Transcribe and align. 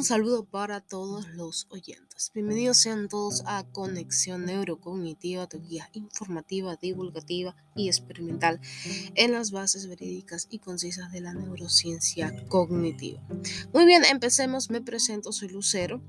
Un 0.00 0.04
saludo 0.04 0.46
para 0.46 0.80
todos 0.80 1.28
los 1.28 1.66
oyentes. 1.68 2.30
Bienvenidos 2.32 2.78
sean 2.78 3.10
todos 3.10 3.42
a 3.44 3.64
Conexión 3.64 4.46
Neurocognitiva, 4.46 5.46
tu 5.46 5.60
guía 5.60 5.90
informativa, 5.92 6.76
divulgativa 6.76 7.54
y 7.76 7.88
experimental 7.88 8.62
en 9.14 9.32
las 9.32 9.50
bases 9.50 9.88
verídicas 9.88 10.48
y 10.48 10.60
concisas 10.60 11.12
de 11.12 11.20
la 11.20 11.34
neurociencia 11.34 12.34
cognitiva. 12.48 13.20
Muy 13.74 13.84
bien, 13.84 14.06
empecemos. 14.06 14.70
Me 14.70 14.80
presento, 14.80 15.32
soy 15.32 15.50
Lucero 15.50 16.00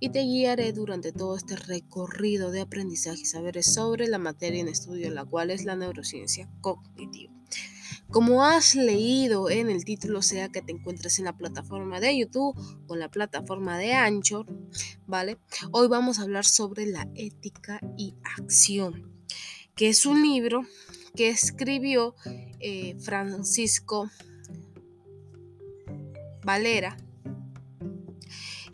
y 0.00 0.10
te 0.10 0.20
guiaré 0.20 0.74
durante 0.74 1.10
todo 1.10 1.34
este 1.34 1.56
recorrido 1.56 2.50
de 2.50 2.60
aprendizaje 2.60 3.22
y 3.22 3.24
saberes 3.24 3.72
sobre 3.72 4.06
la 4.06 4.18
materia 4.18 4.60
en 4.60 4.68
estudio, 4.68 5.10
la 5.10 5.24
cual 5.24 5.50
es 5.50 5.64
la 5.64 5.76
neurociencia 5.76 6.46
cognitiva. 6.60 7.39
Como 8.10 8.44
has 8.44 8.74
leído 8.74 9.50
en 9.50 9.70
el 9.70 9.84
título, 9.84 10.20
sea 10.20 10.48
que 10.48 10.62
te 10.62 10.72
encuentres 10.72 11.20
en 11.20 11.26
la 11.26 11.36
plataforma 11.36 12.00
de 12.00 12.18
YouTube 12.18 12.58
o 12.88 12.94
en 12.94 13.00
la 13.00 13.08
plataforma 13.08 13.78
de 13.78 13.92
Anchor, 13.92 14.46
¿vale? 15.06 15.38
Hoy 15.70 15.86
vamos 15.86 16.18
a 16.18 16.22
hablar 16.22 16.44
sobre 16.44 16.86
la 16.86 17.08
ética 17.14 17.80
y 17.96 18.16
acción, 18.36 19.12
que 19.76 19.88
es 19.88 20.06
un 20.06 20.22
libro 20.22 20.66
que 21.14 21.28
escribió 21.28 22.16
eh, 22.58 22.96
Francisco 22.98 24.10
Valera. 26.44 26.96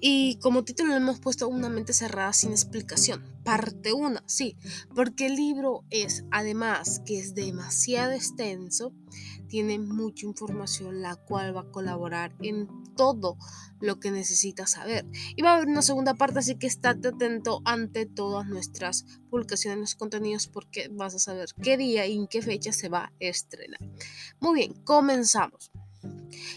Y 0.00 0.38
como 0.38 0.64
título 0.64 0.92
le 0.92 0.96
hemos 0.96 1.20
puesto 1.20 1.46
una 1.46 1.68
mente 1.68 1.92
cerrada 1.92 2.32
sin 2.32 2.52
explicación. 2.52 3.35
Parte 3.46 3.92
1, 3.92 4.22
sí, 4.26 4.56
porque 4.92 5.26
el 5.26 5.36
libro 5.36 5.84
es, 5.90 6.24
además 6.32 7.00
que 7.06 7.20
es 7.20 7.32
demasiado 7.36 8.10
extenso, 8.10 8.92
tiene 9.46 9.78
mucha 9.78 10.26
información 10.26 11.00
la 11.00 11.14
cual 11.14 11.56
va 11.56 11.60
a 11.60 11.70
colaborar 11.70 12.34
en 12.42 12.66
todo 12.96 13.38
lo 13.78 14.00
que 14.00 14.10
necesitas 14.10 14.72
saber. 14.72 15.06
Y 15.36 15.42
va 15.42 15.52
a 15.52 15.56
haber 15.58 15.68
una 15.68 15.82
segunda 15.82 16.14
parte, 16.14 16.40
así 16.40 16.56
que 16.56 16.66
estate 16.66 17.06
atento 17.06 17.62
ante 17.64 18.04
todas 18.04 18.48
nuestras 18.48 19.04
publicaciones, 19.30 19.78
los 19.78 19.94
contenidos, 19.94 20.48
porque 20.48 20.88
vas 20.90 21.14
a 21.14 21.20
saber 21.20 21.48
qué 21.62 21.76
día 21.76 22.04
y 22.04 22.16
en 22.16 22.26
qué 22.26 22.42
fecha 22.42 22.72
se 22.72 22.88
va 22.88 23.04
a 23.04 23.12
estrenar. 23.20 23.78
Muy 24.40 24.56
bien, 24.56 24.74
comenzamos. 24.82 25.70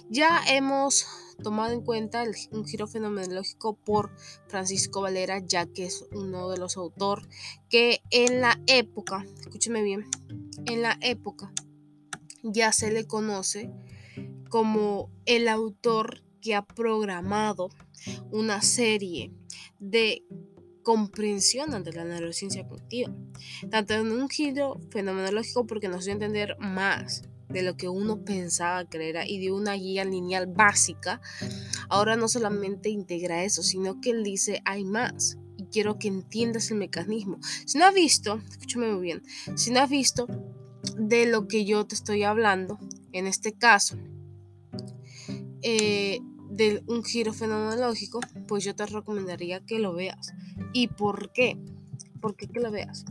Ya 0.09 0.41
hemos 0.47 1.05
tomado 1.39 1.73
en 1.73 1.81
cuenta 1.81 2.23
un 2.51 2.65
giro 2.65 2.87
fenomenológico 2.87 3.75
por 3.75 4.11
Francisco 4.47 5.01
Valera, 5.01 5.39
ya 5.39 5.65
que 5.65 5.85
es 5.85 6.05
uno 6.11 6.49
de 6.49 6.57
los 6.57 6.77
autores 6.77 7.27
que 7.69 8.01
en 8.09 8.41
la 8.41 8.59
época, 8.67 9.25
escúcheme 9.39 9.81
bien, 9.83 10.07
en 10.65 10.81
la 10.81 10.97
época 11.01 11.51
ya 12.43 12.71
se 12.71 12.91
le 12.91 13.05
conoce 13.05 13.71
como 14.49 15.11
el 15.25 15.47
autor 15.47 16.23
que 16.41 16.55
ha 16.55 16.65
programado 16.65 17.69
una 18.31 18.61
serie 18.61 19.33
de 19.79 20.23
comprensión 20.83 21.73
ante 21.73 21.91
la 21.91 22.05
neurociencia 22.05 22.67
cognitiva, 22.67 23.13
tanto 23.69 23.93
en 23.93 24.11
un 24.11 24.29
giro 24.29 24.79
fenomenológico 24.89 25.67
porque 25.67 25.89
nos 25.89 26.05
dio 26.05 26.13
a 26.13 26.15
entender 26.15 26.57
más 26.59 27.23
de 27.49 27.63
lo 27.63 27.75
que 27.75 27.89
uno 27.89 28.23
pensaba 28.23 28.85
que 28.85 29.25
y 29.27 29.39
de 29.39 29.51
una 29.51 29.73
guía 29.73 30.05
lineal 30.05 30.47
básica, 30.47 31.21
ahora 31.89 32.15
no 32.15 32.27
solamente 32.27 32.89
integra 32.89 33.43
eso, 33.43 33.63
sino 33.63 33.99
que 34.01 34.11
él 34.11 34.23
dice 34.23 34.61
hay 34.65 34.85
más 34.85 35.37
y 35.57 35.65
quiero 35.65 35.97
que 35.99 36.07
entiendas 36.07 36.71
el 36.71 36.77
mecanismo. 36.77 37.39
Si 37.65 37.77
no 37.77 37.85
has 37.85 37.93
visto, 37.93 38.41
escúchame 38.49 38.91
muy 38.91 39.01
bien, 39.01 39.23
si 39.55 39.71
no 39.71 39.81
has 39.81 39.89
visto 39.89 40.27
de 40.97 41.25
lo 41.25 41.47
que 41.47 41.65
yo 41.65 41.85
te 41.85 41.95
estoy 41.95 42.23
hablando, 42.23 42.79
en 43.11 43.27
este 43.27 43.53
caso, 43.53 43.97
eh, 45.61 46.19
de 46.49 46.83
un 46.87 47.03
giro 47.03 47.33
fenomenológico, 47.33 48.19
pues 48.47 48.63
yo 48.63 48.75
te 48.75 48.85
recomendaría 48.85 49.61
que 49.65 49.79
lo 49.79 49.93
veas. 49.93 50.33
¿Y 50.73 50.87
por 50.87 51.31
qué? 51.31 51.57
¿Por 52.21 52.35
qué 52.35 52.47
que 52.47 52.59
lo 52.59 52.71
veas? 52.71 53.05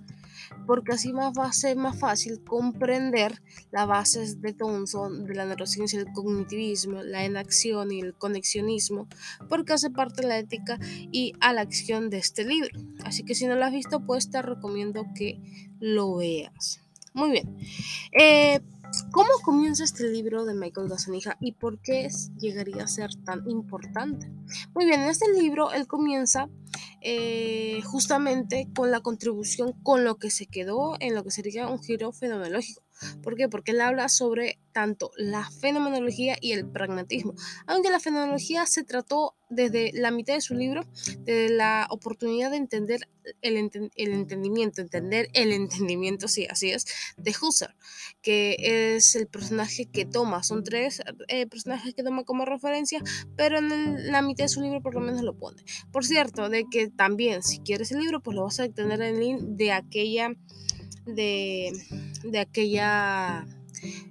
Porque 0.68 0.92
así 0.92 1.14
más 1.14 1.32
va 1.32 1.46
a 1.46 1.52
ser 1.52 1.78
más 1.78 1.98
fácil 1.98 2.44
comprender 2.44 3.40
las 3.70 3.88
bases 3.88 4.42
de 4.42 4.52
Thomson, 4.52 5.24
de 5.24 5.34
la 5.34 5.46
neurociencia, 5.46 5.98
el 5.98 6.12
cognitivismo, 6.12 7.02
la 7.02 7.24
enacción 7.24 7.90
y 7.90 8.00
el 8.00 8.12
conexionismo, 8.12 9.08
porque 9.48 9.72
hace 9.72 9.88
parte 9.88 10.20
de 10.20 10.28
la 10.28 10.38
ética 10.38 10.78
y 11.10 11.32
a 11.40 11.54
la 11.54 11.62
acción 11.62 12.10
de 12.10 12.18
este 12.18 12.44
libro. 12.44 12.68
Así 13.02 13.24
que 13.24 13.34
si 13.34 13.46
no 13.46 13.54
lo 13.54 13.64
has 13.64 13.72
visto, 13.72 14.04
pues 14.04 14.30
te 14.30 14.42
recomiendo 14.42 15.06
que 15.14 15.40
lo 15.80 16.16
veas. 16.16 16.82
Muy 17.14 17.30
bien. 17.30 17.56
Eh, 18.12 18.60
¿Cómo 19.10 19.30
comienza 19.42 19.84
este 19.84 20.06
libro 20.10 20.44
de 20.44 20.52
Michael 20.52 20.88
Gazzaniga 20.88 21.38
y 21.40 21.52
por 21.52 21.78
qué 21.80 22.10
llegaría 22.38 22.84
a 22.84 22.88
ser 22.88 23.14
tan 23.24 23.48
importante? 23.48 24.30
Muy 24.74 24.86
bien, 24.86 25.02
en 25.02 25.08
este 25.08 25.32
libro 25.32 25.72
él 25.72 25.86
comienza 25.86 26.48
eh, 27.00 27.80
justamente 27.84 28.68
con 28.74 28.90
la 28.90 29.00
contribución 29.00 29.72
con 29.82 30.04
lo 30.04 30.16
que 30.16 30.30
se 30.30 30.46
quedó 30.46 30.96
en 31.00 31.14
lo 31.14 31.22
que 31.22 31.30
sería 31.30 31.68
un 31.68 31.82
giro 31.82 32.12
fenomenológico. 32.12 32.82
¿Por 33.22 33.36
qué? 33.36 33.48
Porque 33.48 33.70
él 33.70 33.80
habla 33.80 34.08
sobre 34.08 34.58
tanto 34.72 35.12
la 35.16 35.48
fenomenología 35.50 36.36
y 36.40 36.52
el 36.52 36.66
pragmatismo. 36.66 37.34
Aunque 37.66 37.90
la 37.90 38.00
fenomenología 38.00 38.66
se 38.66 38.82
trató 38.82 39.34
desde 39.50 39.92
la 39.94 40.10
mitad 40.10 40.34
de 40.34 40.40
su 40.40 40.54
libro, 40.54 40.82
de 41.20 41.48
la 41.48 41.86
oportunidad 41.90 42.50
de 42.50 42.58
entender 42.58 43.08
el, 43.40 43.56
entendimiento, 43.56 44.80
entender 44.80 45.28
el 45.32 45.52
entendimiento, 45.52 46.28
sí, 46.28 46.46
así 46.50 46.70
es, 46.70 46.86
de 47.16 47.34
Husserl, 47.40 47.74
que 48.20 48.56
es 48.58 49.14
el 49.14 49.26
personaje 49.26 49.86
que 49.86 50.04
toma, 50.04 50.42
son 50.42 50.64
tres 50.64 51.02
eh, 51.28 51.46
personajes 51.46 51.94
que 51.94 52.02
toma 52.02 52.24
como 52.24 52.44
referencia, 52.44 53.02
pero 53.36 53.58
en 53.58 54.10
la 54.10 54.22
mitad 54.22 54.37
de 54.44 54.48
su 54.48 54.60
libro 54.60 54.82
por 54.82 54.94
lo 54.94 55.00
menos 55.00 55.22
lo 55.22 55.36
pone. 55.36 55.62
Por 55.92 56.04
cierto, 56.04 56.48
de 56.48 56.64
que 56.70 56.88
también 56.88 57.42
si 57.42 57.58
quieres 57.60 57.92
el 57.92 58.00
libro, 58.00 58.20
pues 58.20 58.36
lo 58.36 58.44
vas 58.44 58.60
a 58.60 58.68
tener 58.68 59.00
en 59.02 59.16
el 59.16 59.20
link 59.20 59.40
de 59.40 59.72
aquella 59.72 60.34
de, 61.06 61.72
de 62.24 62.38
aquella 62.38 63.46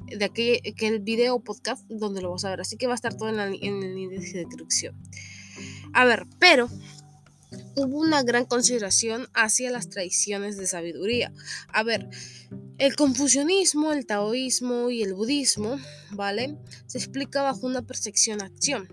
de 0.08 0.26
aquel, 0.26 1.00
video 1.00 1.40
podcast 1.40 1.86
donde 1.90 2.22
lo 2.22 2.32
vas 2.32 2.46
a 2.46 2.50
ver. 2.50 2.62
Así 2.62 2.78
que 2.78 2.88
va 2.88 2.94
a 2.94 2.96
estar 2.96 3.16
todo 3.16 3.30
en, 3.30 3.40
en 3.40 3.84
el 3.84 3.98
índice 3.98 4.38
de 4.38 4.46
descripción. 4.46 4.96
A 5.94 6.06
ver, 6.06 6.26
pero 6.40 6.70
hubo 7.76 8.00
una 8.00 8.24
gran 8.24 8.46
consideración 8.46 9.28
hacia 9.34 9.72
las 9.72 9.90
tradiciones 9.90 10.58
de 10.58 10.68
sabiduría. 10.68 11.34
A 11.70 11.84
ver, 11.84 12.09
el 12.78 12.96
confucianismo, 12.96 13.92
el 13.92 14.06
taoísmo 14.06 14.90
y 14.90 15.04
el 15.04 15.14
budismo, 15.14 15.78
¿vale? 16.12 16.58
Se 16.86 16.98
explica 16.98 17.42
bajo 17.42 17.66
una 17.66 17.82
percepción-acción 17.82 18.88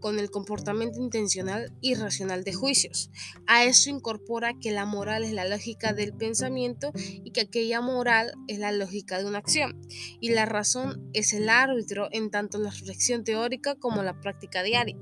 con 0.00 0.18
el 0.18 0.30
comportamiento 0.30 1.00
intencional 1.00 1.72
y 1.80 1.94
racional 1.94 2.44
de 2.44 2.52
juicios. 2.52 3.10
A 3.46 3.64
eso 3.64 3.90
incorpora 3.90 4.54
que 4.58 4.72
la 4.72 4.84
moral 4.84 5.24
es 5.24 5.32
la 5.32 5.46
lógica 5.46 5.92
del 5.92 6.12
pensamiento 6.12 6.92
y 6.94 7.30
que 7.30 7.42
aquella 7.42 7.80
moral 7.80 8.32
es 8.48 8.58
la 8.58 8.72
lógica 8.72 9.18
de 9.18 9.26
una 9.26 9.38
acción. 9.38 9.80
Y 10.20 10.30
la 10.30 10.46
razón 10.46 11.08
es 11.12 11.32
el 11.32 11.48
árbitro 11.48 12.08
en 12.12 12.30
tanto 12.30 12.58
la 12.58 12.70
reflexión 12.70 13.24
teórica 13.24 13.76
como 13.76 14.02
la 14.02 14.20
práctica 14.20 14.62
diaria. 14.62 14.96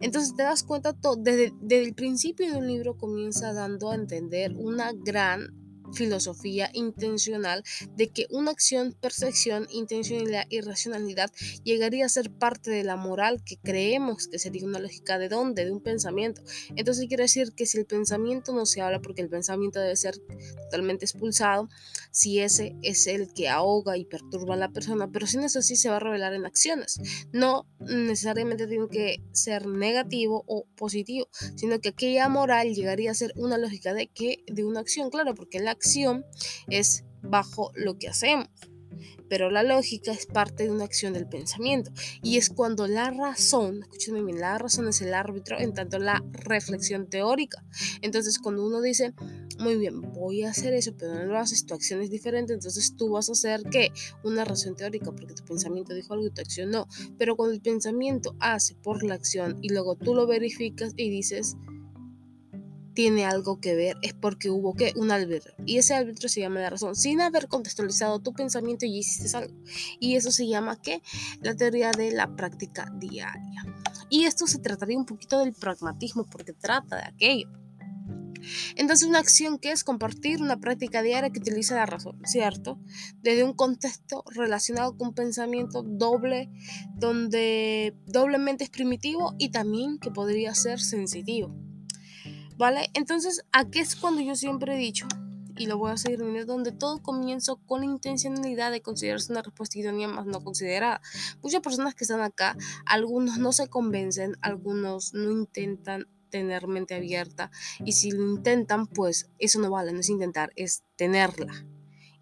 Entonces 0.00 0.34
te 0.34 0.42
das 0.42 0.62
cuenta, 0.62 0.94
desde, 1.18 1.52
desde 1.60 1.84
el 1.84 1.94
principio 1.94 2.50
de 2.50 2.56
un 2.56 2.66
libro 2.66 2.96
comienza 2.96 3.52
dando 3.52 3.90
a 3.90 3.94
entender 3.94 4.54
una 4.56 4.92
gran 4.92 5.59
filosofía 5.92 6.70
intencional 6.72 7.64
de 7.96 8.08
que 8.08 8.26
una 8.30 8.50
acción, 8.50 8.94
percepción, 9.00 9.66
intencionalidad 9.70 10.46
y 10.48 10.60
racionalidad 10.60 11.30
llegaría 11.64 12.06
a 12.06 12.08
ser 12.08 12.30
parte 12.30 12.70
de 12.70 12.84
la 12.84 12.96
moral 12.96 13.42
que 13.44 13.56
creemos 13.58 14.28
que 14.28 14.38
sería 14.38 14.64
una 14.64 14.78
lógica 14.78 15.18
de 15.18 15.28
dónde, 15.28 15.64
de 15.64 15.72
un 15.72 15.82
pensamiento. 15.82 16.42
Entonces 16.76 17.06
quiere 17.08 17.24
decir 17.24 17.52
que 17.54 17.66
si 17.66 17.78
el 17.78 17.86
pensamiento 17.86 18.52
no 18.52 18.66
se 18.66 18.80
habla 18.80 19.00
porque 19.00 19.22
el 19.22 19.28
pensamiento 19.28 19.80
debe 19.80 19.96
ser 19.96 20.14
totalmente 20.64 21.04
expulsado, 21.04 21.68
si 22.10 22.40
ese 22.40 22.76
es 22.82 23.06
el 23.06 23.32
que 23.32 23.48
ahoga 23.48 23.96
y 23.96 24.04
perturba 24.04 24.54
a 24.54 24.58
la 24.58 24.70
persona, 24.70 25.10
pero 25.10 25.26
si 25.26 25.36
no 25.36 25.46
es 25.46 25.56
así 25.56 25.76
se 25.76 25.88
va 25.88 25.96
a 25.96 26.00
revelar 26.00 26.34
en 26.34 26.46
acciones. 26.46 27.00
No 27.32 27.66
necesariamente 27.78 28.66
tiene 28.66 28.88
que 28.88 29.22
ser 29.32 29.66
negativo 29.66 30.44
o 30.46 30.66
positivo, 30.76 31.28
sino 31.56 31.80
que 31.80 31.90
aquella 31.90 32.28
moral 32.28 32.74
llegaría 32.74 33.10
a 33.10 33.14
ser 33.14 33.32
una 33.36 33.58
lógica 33.58 33.94
de 33.94 34.08
que 34.08 34.44
de 34.46 34.64
una 34.64 34.80
acción, 34.80 35.10
claro, 35.10 35.34
porque 35.34 35.60
la 35.60 35.72
es 36.68 37.04
bajo 37.22 37.72
lo 37.74 37.98
que 37.98 38.08
hacemos. 38.08 38.48
Pero 39.28 39.48
la 39.48 39.62
lógica 39.62 40.10
es 40.10 40.26
parte 40.26 40.64
de 40.64 40.70
una 40.70 40.84
acción 40.84 41.12
del 41.12 41.28
pensamiento. 41.28 41.92
Y 42.20 42.36
es 42.36 42.50
cuando 42.50 42.88
la 42.88 43.10
razón, 43.10 43.82
escúchenme 43.82 44.22
bien, 44.22 44.40
la 44.40 44.58
razón 44.58 44.88
es 44.88 45.00
el 45.02 45.14
árbitro 45.14 45.58
en 45.58 45.72
tanto 45.72 46.00
la 46.00 46.20
reflexión 46.32 47.08
teórica. 47.08 47.64
Entonces, 48.02 48.40
cuando 48.40 48.66
uno 48.66 48.80
dice, 48.80 49.14
muy 49.60 49.76
bien, 49.76 50.00
voy 50.00 50.42
a 50.42 50.50
hacer 50.50 50.74
eso, 50.74 50.96
pero 50.98 51.14
no 51.14 51.24
lo 51.26 51.38
haces, 51.38 51.64
tu 51.64 51.74
acción 51.74 52.00
es 52.02 52.10
diferente, 52.10 52.54
entonces 52.54 52.96
tú 52.96 53.10
vas 53.10 53.28
a 53.28 53.32
hacer 53.32 53.62
que 53.70 53.92
una 54.24 54.44
razón 54.44 54.74
teórica, 54.74 55.12
porque 55.12 55.34
tu 55.34 55.44
pensamiento 55.44 55.94
dijo 55.94 56.12
algo 56.14 56.26
y 56.26 56.30
tu 56.30 56.40
acción 56.40 56.70
no. 56.70 56.88
Pero 57.16 57.36
cuando 57.36 57.54
el 57.54 57.60
pensamiento 57.60 58.34
hace 58.40 58.74
por 58.74 59.04
la 59.04 59.14
acción 59.14 59.58
y 59.62 59.68
luego 59.68 59.94
tú 59.94 60.14
lo 60.14 60.26
verificas 60.26 60.92
y 60.96 61.08
dices, 61.08 61.56
tiene 63.00 63.24
algo 63.24 63.62
que 63.62 63.74
ver 63.74 63.96
es 64.02 64.12
porque 64.12 64.50
hubo 64.50 64.74
que 64.74 64.92
un 64.94 65.10
árbitro 65.10 65.54
y 65.64 65.78
ese 65.78 65.94
árbitro 65.94 66.28
se 66.28 66.40
llama 66.40 66.60
la 66.60 66.68
razón. 66.68 66.94
Sin 66.94 67.22
haber 67.22 67.48
contextualizado 67.48 68.18
tu 68.18 68.34
pensamiento 68.34 68.84
y 68.84 68.98
hiciste 68.98 69.34
algo. 69.34 69.54
Y 69.98 70.16
eso 70.16 70.30
se 70.30 70.46
llama 70.46 70.76
que 70.82 71.00
la 71.40 71.56
teoría 71.56 71.92
de 71.92 72.10
la 72.10 72.36
práctica 72.36 72.92
diaria. 72.98 73.64
Y 74.10 74.24
esto 74.24 74.46
se 74.46 74.58
trataría 74.58 74.98
un 74.98 75.06
poquito 75.06 75.38
del 75.38 75.54
pragmatismo 75.54 76.26
porque 76.26 76.52
trata 76.52 76.96
de 76.96 77.04
aquello. 77.04 77.48
Entonces, 78.76 79.08
una 79.08 79.18
acción 79.18 79.58
que 79.58 79.72
es 79.72 79.82
compartir 79.82 80.42
una 80.42 80.60
práctica 80.60 81.00
diaria 81.00 81.30
que 81.30 81.40
utiliza 81.40 81.76
la 81.76 81.86
razón, 81.86 82.20
¿cierto? 82.26 82.78
Desde 83.22 83.44
un 83.44 83.54
contexto 83.54 84.24
relacionado 84.30 84.98
con 84.98 85.08
un 85.08 85.14
pensamiento 85.14 85.82
doble, 85.82 86.50
donde 86.96 87.96
doblemente 88.04 88.64
es 88.64 88.70
primitivo 88.70 89.34
y 89.38 89.52
también 89.52 89.98
que 89.98 90.10
podría 90.10 90.54
ser 90.54 90.80
sensitivo. 90.80 91.69
¿Vale? 92.60 92.90
Entonces, 92.92 93.42
aquí 93.52 93.78
es 93.78 93.96
cuando 93.96 94.20
yo 94.20 94.34
siempre 94.34 94.74
he 94.74 94.78
dicho, 94.78 95.08
y 95.56 95.64
lo 95.64 95.78
voy 95.78 95.92
a 95.92 95.96
seguir 95.96 96.44
donde 96.44 96.72
todo 96.72 97.02
comienzo 97.02 97.56
con 97.56 97.80
la 97.80 97.86
intencionalidad 97.86 98.70
de 98.70 98.82
considerarse 98.82 99.32
una 99.32 99.40
respuesta 99.40 99.78
idónea 99.78 100.08
más 100.08 100.26
no 100.26 100.44
considerada. 100.44 101.00
Muchas 101.42 101.62
personas 101.62 101.94
que 101.94 102.04
están 102.04 102.20
acá, 102.20 102.58
algunos 102.84 103.38
no 103.38 103.52
se 103.52 103.68
convencen, 103.68 104.36
algunos 104.42 105.14
no 105.14 105.30
intentan 105.30 106.06
tener 106.28 106.66
mente 106.66 106.94
abierta 106.94 107.50
y 107.82 107.92
si 107.92 108.10
lo 108.10 108.30
intentan, 108.30 108.86
pues 108.86 109.30
eso 109.38 109.58
no 109.58 109.70
vale, 109.70 109.94
no 109.94 110.00
es 110.00 110.10
intentar, 110.10 110.52
es 110.54 110.82
tenerla. 110.96 111.66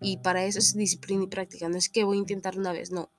Y 0.00 0.18
para 0.18 0.44
eso 0.44 0.60
es 0.60 0.76
disciplina 0.76 1.24
y 1.24 1.26
práctica, 1.26 1.68
no 1.68 1.76
es 1.76 1.88
que 1.88 2.04
voy 2.04 2.16
a 2.16 2.20
intentar 2.20 2.56
una 2.56 2.72
vez, 2.72 2.92
no, 2.92 3.10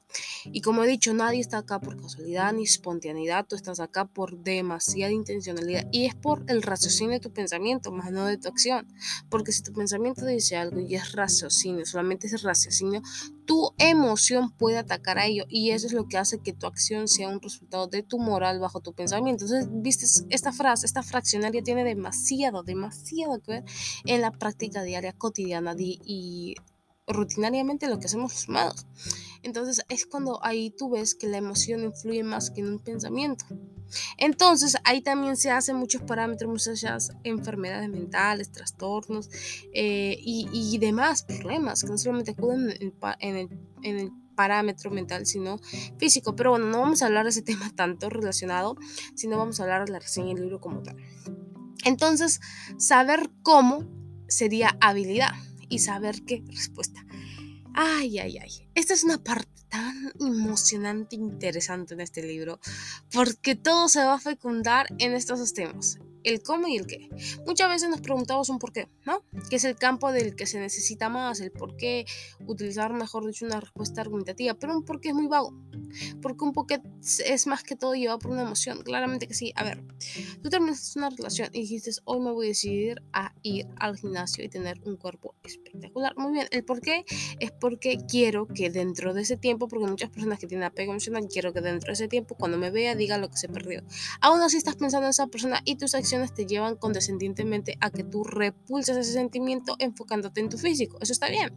y 0.45 0.61
como 0.61 0.83
he 0.83 0.87
dicho, 0.87 1.13
nadie 1.13 1.39
está 1.39 1.59
acá 1.59 1.79
por 1.79 2.01
casualidad 2.01 2.53
ni 2.53 2.63
espontaneidad, 2.63 3.45
tú 3.47 3.55
estás 3.55 3.79
acá 3.79 4.05
por 4.05 4.37
demasiada 4.39 5.11
intencionalidad 5.11 5.87
y 5.91 6.05
es 6.05 6.15
por 6.15 6.43
el 6.47 6.61
raciocinio 6.61 7.13
de 7.13 7.19
tu 7.19 7.31
pensamiento, 7.31 7.91
más 7.91 8.11
no 8.11 8.25
de 8.25 8.37
tu 8.37 8.47
acción. 8.47 8.87
Porque 9.29 9.51
si 9.51 9.63
tu 9.63 9.73
pensamiento 9.73 10.25
dice 10.25 10.57
algo 10.57 10.79
y 10.79 10.95
es 10.95 11.11
raciocinio, 11.13 11.85
solamente 11.85 12.27
es 12.27 12.41
raciocinio, 12.41 13.01
tu 13.45 13.71
emoción 13.77 14.51
puede 14.51 14.77
atacar 14.77 15.17
a 15.17 15.25
ello 15.25 15.45
y 15.49 15.71
eso 15.71 15.87
es 15.87 15.93
lo 15.93 16.07
que 16.07 16.17
hace 16.17 16.39
que 16.39 16.53
tu 16.53 16.67
acción 16.67 17.07
sea 17.07 17.29
un 17.29 17.41
resultado 17.41 17.87
de 17.87 18.03
tu 18.03 18.19
moral 18.19 18.59
bajo 18.59 18.79
tu 18.79 18.93
pensamiento. 18.93 19.45
Entonces, 19.45 19.67
viste, 19.71 20.05
esta 20.29 20.51
frase, 20.51 20.85
esta 20.85 21.03
fraccionaria 21.03 21.61
tiene 21.63 21.83
demasiado, 21.83 22.63
demasiado 22.63 23.39
que 23.41 23.51
ver 23.51 23.63
en 24.05 24.21
la 24.21 24.31
práctica 24.31 24.83
diaria, 24.83 25.13
cotidiana 25.13 25.75
y 25.77 26.55
rutinariamente 27.07 27.87
lo 27.87 27.99
que 27.99 28.05
hacemos 28.05 28.33
los 28.33 28.47
humanos. 28.47 28.85
Entonces 29.43 29.83
es 29.89 30.05
cuando 30.05 30.43
ahí 30.43 30.71
tú 30.71 30.89
ves 30.89 31.15
que 31.15 31.27
la 31.27 31.37
emoción 31.37 31.83
influye 31.83 32.23
más 32.23 32.51
que 32.51 32.61
en 32.61 32.67
un 32.67 32.79
pensamiento. 32.79 33.45
Entonces 34.17 34.75
ahí 34.83 35.01
también 35.01 35.37
se 35.37 35.49
hacen 35.51 35.75
muchos 35.75 36.01
parámetros, 36.03 36.49
muchas 36.49 37.11
enfermedades 37.23 37.89
mentales, 37.89 38.51
trastornos 38.51 39.29
eh, 39.73 40.17
y, 40.19 40.77
demás 40.77 41.23
problemas 41.23 41.81
que 41.81 41.89
no 41.89 41.97
solamente 41.97 42.31
acuden 42.31 42.93
en 43.19 43.35
el, 43.35 43.49
en 43.81 43.99
el 43.99 44.11
parámetro 44.39 44.89
mental, 44.89 45.25
sino 45.25 45.59
físico. 45.97 46.33
Pero 46.33 46.51
bueno, 46.51 46.67
no 46.67 46.79
vamos 46.79 47.01
a 47.01 47.07
hablar 47.07 47.25
de 47.25 47.31
ese 47.31 47.41
tema 47.51 47.69
tanto 47.75 48.09
relacionado, 48.09 48.77
sino 49.15 49.37
vamos 49.37 49.59
a 49.59 49.63
hablar 49.63 49.85
de 49.85 49.91
la 49.91 49.99
reseña 49.99 50.33
del 50.33 50.43
libro 50.43 50.61
como 50.61 50.81
tal. 50.81 50.95
Entonces, 51.83 52.39
saber 52.77 53.29
cómo 53.41 53.85
sería 54.29 54.77
habilidad 54.79 55.31
y 55.67 55.79
saber 55.79 56.23
qué 56.23 56.43
respuesta. 56.47 57.05
Ay, 57.73 58.19
ay, 58.19 58.37
ay. 58.37 58.67
Esta 58.75 58.93
es 58.93 59.03
una 59.03 59.23
parte 59.23 59.49
tan 59.69 60.11
emocionante 60.19 61.15
e 61.15 61.19
interesante 61.19 61.93
en 61.93 62.01
este 62.01 62.23
libro, 62.23 62.59
porque 63.11 63.55
todo 63.55 63.87
se 63.87 64.03
va 64.03 64.15
a 64.15 64.19
fecundar 64.19 64.87
en 64.97 65.13
estos 65.13 65.39
dos 65.39 65.53
temas 65.53 65.99
el 66.23 66.41
cómo 66.41 66.67
y 66.67 66.77
el 66.77 66.85
qué. 66.85 67.09
Muchas 67.45 67.69
veces 67.69 67.89
nos 67.89 68.01
preguntamos 68.01 68.49
un 68.49 68.59
por 68.59 68.71
qué, 68.71 68.89
¿no? 69.05 69.23
Que 69.49 69.57
es 69.57 69.63
el 69.63 69.75
campo 69.75 70.11
del 70.11 70.35
que 70.35 70.45
se 70.45 70.59
necesita 70.59 71.09
más, 71.09 71.39
el 71.39 71.51
por 71.51 71.77
qué, 71.77 72.05
utilizar, 72.45 72.93
mejor 72.93 73.25
dicho, 73.25 73.45
una 73.45 73.59
respuesta 73.59 74.01
argumentativa, 74.01 74.53
pero 74.53 74.77
un 74.77 74.83
por 74.83 74.99
qué 74.99 75.09
es 75.09 75.15
muy 75.15 75.27
vago. 75.27 75.53
Porque 76.21 76.43
un 76.43 76.53
por 76.53 76.67
qué 76.67 76.81
es 77.25 77.47
más 77.47 77.63
que 77.63 77.75
todo 77.75 77.93
llevado 77.93 78.19
por 78.19 78.31
una 78.31 78.43
emoción. 78.43 78.81
Claramente 78.83 79.27
que 79.27 79.33
sí. 79.33 79.51
A 79.55 79.63
ver, 79.63 79.83
tú 80.41 80.49
terminaste 80.49 80.99
una 80.99 81.09
relación 81.09 81.49
y 81.53 81.61
dijiste, 81.61 81.91
hoy 82.05 82.19
me 82.19 82.31
voy 82.31 82.47
a 82.47 82.49
decidir 82.49 83.01
a 83.13 83.33
ir 83.41 83.67
al 83.77 83.97
gimnasio 83.97 84.43
y 84.43 84.49
tener 84.49 84.79
un 84.85 84.97
cuerpo 84.97 85.35
espectacular. 85.43 86.15
Muy 86.17 86.33
bien, 86.33 86.47
el 86.51 86.63
por 86.63 86.81
qué 86.81 87.05
es 87.39 87.51
porque 87.51 87.97
quiero 88.07 88.47
que 88.47 88.69
dentro 88.69 89.13
de 89.13 89.21
ese 89.21 89.37
tiempo, 89.37 89.67
porque 89.67 89.87
muchas 89.87 90.09
personas 90.09 90.39
que 90.39 90.47
tienen 90.47 90.65
apego 90.65 90.91
emocional, 90.91 91.27
quiero 91.27 91.53
que 91.53 91.61
dentro 91.61 91.87
de 91.87 91.93
ese 91.93 92.07
tiempo, 92.07 92.35
cuando 92.35 92.57
me 92.57 92.71
vea, 92.71 92.95
diga 92.95 93.17
lo 93.17 93.29
que 93.29 93.37
se 93.37 93.49
perdió. 93.49 93.83
Aún 94.21 94.41
así 94.41 94.57
estás 94.57 94.75
pensando 94.75 95.07
en 95.07 95.11
esa 95.11 95.27
persona 95.27 95.61
y 95.65 95.75
tus 95.75 95.95
acciones 95.95 96.09
te 96.27 96.45
llevan 96.45 96.75
condescendientemente 96.75 97.77
a 97.81 97.89
que 97.89 98.03
tú 98.03 98.23
repulses 98.23 98.97
ese 98.97 99.13
sentimiento 99.13 99.75
enfocándote 99.79 100.41
en 100.41 100.49
tu 100.49 100.57
físico. 100.57 100.97
Eso 101.01 101.13
está 101.13 101.29
bien. 101.29 101.53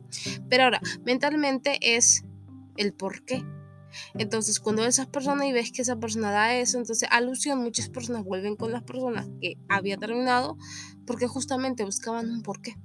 Pero 0.48 0.64
ahora, 0.64 0.80
mentalmente 1.04 1.78
es 1.96 2.24
el 2.76 2.92
por 2.92 3.24
qué. 3.24 3.44
Entonces, 4.14 4.60
cuando 4.60 4.82
ves 4.82 4.98
a 4.98 5.02
esa 5.02 5.12
persona 5.12 5.46
y 5.46 5.52
ves 5.52 5.70
que 5.70 5.82
esa 5.82 5.96
persona 5.96 6.30
da 6.30 6.54
eso, 6.56 6.78
entonces 6.78 7.08
alusión, 7.10 7.58
muchas 7.58 7.88
personas 7.88 8.24
vuelven 8.24 8.56
con 8.56 8.72
las 8.72 8.82
personas 8.82 9.28
que 9.40 9.58
había 9.68 9.96
terminado 9.96 10.56
porque 11.06 11.26
justamente 11.26 11.84
buscaban 11.84 12.30
un 12.30 12.42
porqué. 12.42 12.76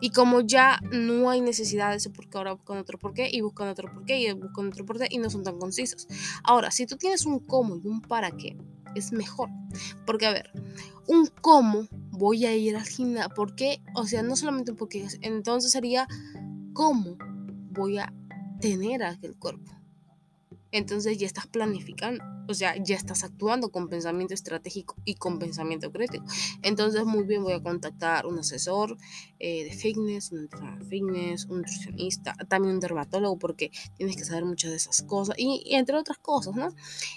Y 0.00 0.10
como 0.10 0.40
ya 0.40 0.80
no 0.92 1.30
hay 1.30 1.40
necesidad 1.40 1.90
de 1.90 1.96
ese 1.96 2.10
porqué, 2.10 2.38
ahora 2.38 2.52
buscan 2.52 2.78
otro 2.78 2.98
porqué 2.98 3.28
y 3.30 3.40
buscan 3.40 3.68
otro 3.68 3.92
porqué 3.92 4.18
y 4.18 4.32
buscan 4.32 4.68
otro 4.68 4.84
porqué 4.84 5.06
y 5.10 5.18
no 5.18 5.30
son 5.30 5.42
tan 5.42 5.58
concisos. 5.58 6.06
Ahora, 6.42 6.70
si 6.70 6.86
tú 6.86 6.96
tienes 6.96 7.26
un 7.26 7.40
cómo 7.40 7.76
y 7.76 7.86
un 7.86 8.00
para 8.00 8.30
qué, 8.30 8.56
es 8.94 9.12
mejor. 9.12 9.48
Porque, 10.06 10.26
a 10.26 10.32
ver, 10.32 10.50
un 11.06 11.26
cómo 11.40 11.88
voy 12.10 12.46
a 12.46 12.54
ir 12.54 12.76
al 12.76 12.86
gimnasio, 12.86 13.34
¿por 13.34 13.54
qué? 13.54 13.82
O 13.94 14.06
sea, 14.06 14.22
no 14.22 14.36
solamente 14.36 14.72
un 14.72 14.76
porque, 14.76 15.06
entonces 15.22 15.72
sería 15.72 16.06
cómo 16.72 17.16
voy 17.70 17.98
a 17.98 18.12
tener 18.60 19.02
aquel 19.02 19.36
cuerpo. 19.36 19.72
Entonces 20.72 21.18
ya 21.18 21.26
estás 21.26 21.48
planificando, 21.48 22.22
o 22.48 22.54
sea, 22.54 22.76
ya 22.76 22.94
estás 22.94 23.24
actuando 23.24 23.70
con 23.70 23.88
pensamiento 23.88 24.34
estratégico 24.34 24.94
y 25.04 25.14
con 25.14 25.40
pensamiento 25.40 25.90
crítico. 25.90 26.24
Entonces, 26.62 27.04
muy 27.04 27.24
bien, 27.24 27.42
voy 27.42 27.54
a 27.54 27.62
contactar 27.62 28.26
un 28.26 28.38
asesor 28.38 28.96
eh, 29.40 29.64
de 29.64 29.72
fitness, 29.72 30.30
un 30.30 30.40
entrenador 30.40 30.78
de 30.78 30.84
fitness, 30.84 31.46
un 31.46 31.58
nutricionista, 31.58 32.34
también 32.48 32.74
un 32.74 32.80
dermatólogo, 32.80 33.36
porque 33.36 33.72
tienes 33.96 34.14
que 34.14 34.24
saber 34.24 34.44
muchas 34.44 34.70
de 34.70 34.76
esas 34.76 35.02
cosas 35.02 35.34
y 35.38 35.74
entre 35.74 35.96
otras 35.96 36.18
cosas, 36.18 36.54
¿no? 36.54 36.68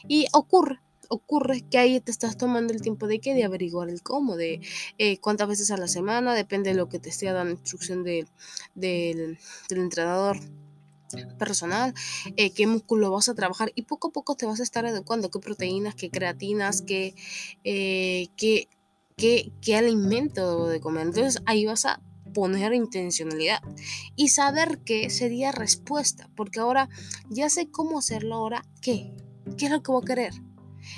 Y 0.07 0.25
ocurre 0.33 0.79
ocurre 1.09 1.61
que 1.61 1.77
ahí 1.77 1.99
te 1.99 2.11
estás 2.11 2.37
tomando 2.37 2.73
el 2.73 2.81
tiempo 2.81 3.07
de 3.07 3.19
que 3.19 3.33
de 3.33 3.43
averiguar 3.43 3.89
el 3.89 4.01
cómo, 4.01 4.35
de 4.35 4.61
eh, 4.97 5.17
cuántas 5.19 5.47
veces 5.47 5.71
a 5.71 5.77
la 5.77 5.87
semana, 5.87 6.33
depende 6.33 6.71
de 6.71 6.75
lo 6.75 6.89
que 6.89 6.99
te 6.99 7.09
esté 7.09 7.31
dando 7.31 7.51
instrucción 7.51 8.03
del, 8.03 8.27
del 8.75 9.37
entrenador 9.69 10.37
personal, 11.37 11.93
eh, 12.37 12.51
qué 12.51 12.67
músculo 12.67 13.11
vas 13.11 13.29
a 13.29 13.35
trabajar 13.35 13.71
y 13.75 13.83
poco 13.83 14.09
a 14.09 14.11
poco 14.11 14.35
te 14.35 14.45
vas 14.45 14.59
a 14.59 14.63
estar 14.63 14.85
adecuando 14.85 15.29
qué 15.29 15.39
proteínas, 15.39 15.95
qué 15.95 16.09
creatinas, 16.09 16.81
qué, 16.81 17.15
eh, 17.63 18.27
qué, 18.35 18.67
qué, 19.15 19.51
qué 19.61 19.75
alimento 19.75 20.49
debo 20.49 20.67
de 20.67 20.79
comer. 20.79 21.07
Entonces 21.07 21.41
ahí 21.45 21.65
vas 21.65 21.85
a 21.85 22.01
poner 22.33 22.73
intencionalidad 22.73 23.61
y 24.15 24.29
saber 24.29 24.79
qué 24.79 25.09
sería 25.09 25.51
respuesta, 25.51 26.29
porque 26.35 26.59
ahora 26.59 26.89
ya 27.29 27.49
sé 27.49 27.69
cómo 27.69 27.99
hacerlo, 27.99 28.35
ahora 28.35 28.65
qué, 28.81 29.13
qué 29.57 29.65
es 29.65 29.71
lo 29.71 29.83
que 29.83 29.91
voy 29.91 30.01
a 30.03 30.07
querer. 30.07 30.33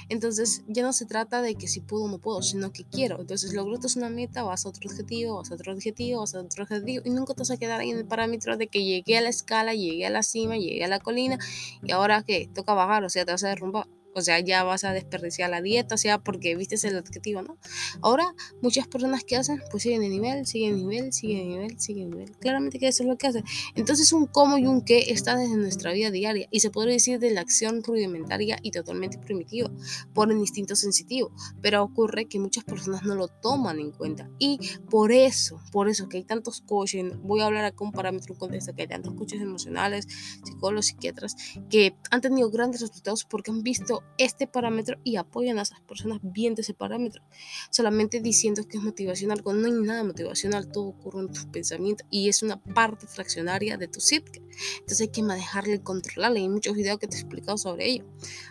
Entonces 0.09 0.63
ya 0.67 0.83
no 0.83 0.93
se 0.93 1.05
trata 1.05 1.41
de 1.41 1.55
que 1.55 1.67
si 1.67 1.81
puedo 1.81 2.05
o 2.05 2.07
no 2.09 2.17
puedo, 2.19 2.41
sino 2.41 2.71
que 2.71 2.83
quiero. 2.83 3.19
Entonces 3.19 3.53
logro 3.53 3.75
una 3.95 4.09
meta, 4.09 4.43
vas 4.43 4.65
a 4.65 4.69
otro 4.69 4.89
objetivo, 4.89 5.35
vas 5.35 5.51
a 5.51 5.55
otro 5.55 5.73
objetivo, 5.73 6.21
vas 6.21 6.33
a 6.33 6.41
otro 6.41 6.63
objetivo 6.63 7.03
y 7.05 7.09
nunca 7.09 7.33
te 7.33 7.41
vas 7.41 7.51
a 7.51 7.57
quedar 7.57 7.81
en 7.81 7.97
el 7.97 8.05
parámetro 8.05 8.57
de 8.57 8.67
que 8.67 8.83
llegué 8.83 9.17
a 9.17 9.21
la 9.21 9.29
escala, 9.29 9.73
llegué 9.73 10.05
a 10.05 10.09
la 10.09 10.23
cima, 10.23 10.57
llegué 10.57 10.83
a 10.83 10.87
la 10.87 10.99
colina 10.99 11.37
y 11.83 11.91
ahora 11.91 12.23
que 12.23 12.49
toca 12.53 12.73
bajar, 12.73 13.03
o 13.03 13.09
sea, 13.09 13.25
te 13.25 13.31
vas 13.31 13.43
a 13.43 13.49
derrumbar 13.49 13.87
o 14.15 14.21
sea, 14.21 14.39
ya 14.39 14.63
vas 14.63 14.83
a 14.83 14.93
desperdiciar 14.93 15.49
la 15.49 15.61
dieta, 15.61 15.95
o 15.95 15.97
sea, 15.97 16.19
porque 16.19 16.55
viste 16.55 16.75
el 16.87 16.97
objetivo, 16.97 17.41
¿no? 17.41 17.57
Ahora, 18.01 18.33
muchas 18.61 18.87
personas 18.87 19.23
que 19.23 19.35
hacen, 19.35 19.61
pues 19.71 19.83
siguen 19.83 20.01
de 20.01 20.09
nivel, 20.09 20.45
siguen 20.45 20.77
de 20.77 20.83
nivel, 20.83 21.13
siguen 21.13 21.37
de 21.37 21.45
nivel, 21.45 21.79
siguen 21.79 22.09
de 22.09 22.17
nivel. 22.17 22.37
Claramente 22.37 22.79
que 22.79 22.87
eso 22.87 23.03
es 23.03 23.09
lo 23.09 23.17
que 23.17 23.27
hacen. 23.27 23.43
Entonces, 23.75 24.11
un 24.13 24.25
cómo 24.25 24.57
y 24.57 24.65
un 24.65 24.81
qué 24.81 25.11
está 25.11 25.35
desde 25.35 25.57
nuestra 25.57 25.91
vida 25.91 26.11
diaria 26.11 26.47
y 26.51 26.61
se 26.61 26.69
podría 26.69 26.93
decir 26.93 27.19
de 27.19 27.31
la 27.31 27.41
acción 27.41 27.83
rudimentaria 27.83 28.57
y 28.61 28.71
totalmente 28.71 29.17
primitiva 29.17 29.69
por 30.13 30.31
el 30.31 30.37
instinto 30.37 30.75
sensitivo, 30.75 31.31
pero 31.61 31.83
ocurre 31.83 32.27
que 32.27 32.39
muchas 32.39 32.63
personas 32.63 33.03
no 33.03 33.15
lo 33.15 33.27
toman 33.27 33.79
en 33.79 33.91
cuenta 33.91 34.29
y 34.39 34.59
por 34.89 35.11
eso, 35.11 35.59
por 35.71 35.89
eso 35.89 36.07
que 36.07 36.17
hay 36.17 36.23
tantos 36.23 36.61
coaches, 36.61 37.05
voy 37.21 37.41
a 37.41 37.45
hablar 37.45 37.65
acá 37.65 37.83
un 37.83 37.91
parámetro, 37.91 38.33
un 38.33 38.39
contexto, 38.39 38.73
que 38.73 38.83
hay 38.83 38.87
tantos 38.87 39.13
coaches 39.13 39.41
emocionales, 39.41 40.07
psicólogos, 40.43 40.87
psiquiatras, 40.87 41.35
que 41.69 41.95
han 42.11 42.21
tenido 42.21 42.49
grandes 42.49 42.81
resultados 42.81 43.25
porque 43.25 43.51
han 43.51 43.61
visto 43.61 44.03
este 44.17 44.47
parámetro 44.47 44.97
y 45.03 45.17
apoyan 45.17 45.59
a 45.59 45.63
esas 45.63 45.81
personas 45.81 46.19
viendo 46.21 46.61
ese 46.61 46.73
parámetro. 46.73 47.23
Solamente 47.69 48.21
diciendo 48.21 48.67
que 48.67 48.77
es 48.77 48.83
motivacional, 48.83 49.43
cuando 49.43 49.67
no 49.67 49.73
hay 49.73 49.81
nada 49.81 50.03
motivacional, 50.03 50.71
todo 50.71 50.85
ocurre 50.87 51.21
en 51.21 51.31
tus 51.31 51.45
pensamientos 51.45 52.07
y 52.09 52.29
es 52.29 52.43
una 52.43 52.61
parte 52.61 53.07
fraccionaria 53.07 53.77
de 53.77 53.87
tu 53.87 53.99
psique. 53.99 54.41
Entonces 54.75 55.01
hay 55.01 55.09
que 55.09 55.23
manejarle 55.23 55.75
y 55.75 55.79
controlarle. 55.79 56.39
Hay 56.39 56.49
muchos 56.49 56.75
videos 56.75 56.99
que 56.99 57.07
te 57.07 57.17
he 57.17 57.19
explicado 57.19 57.57
sobre 57.57 57.87
ello. 57.87 58.05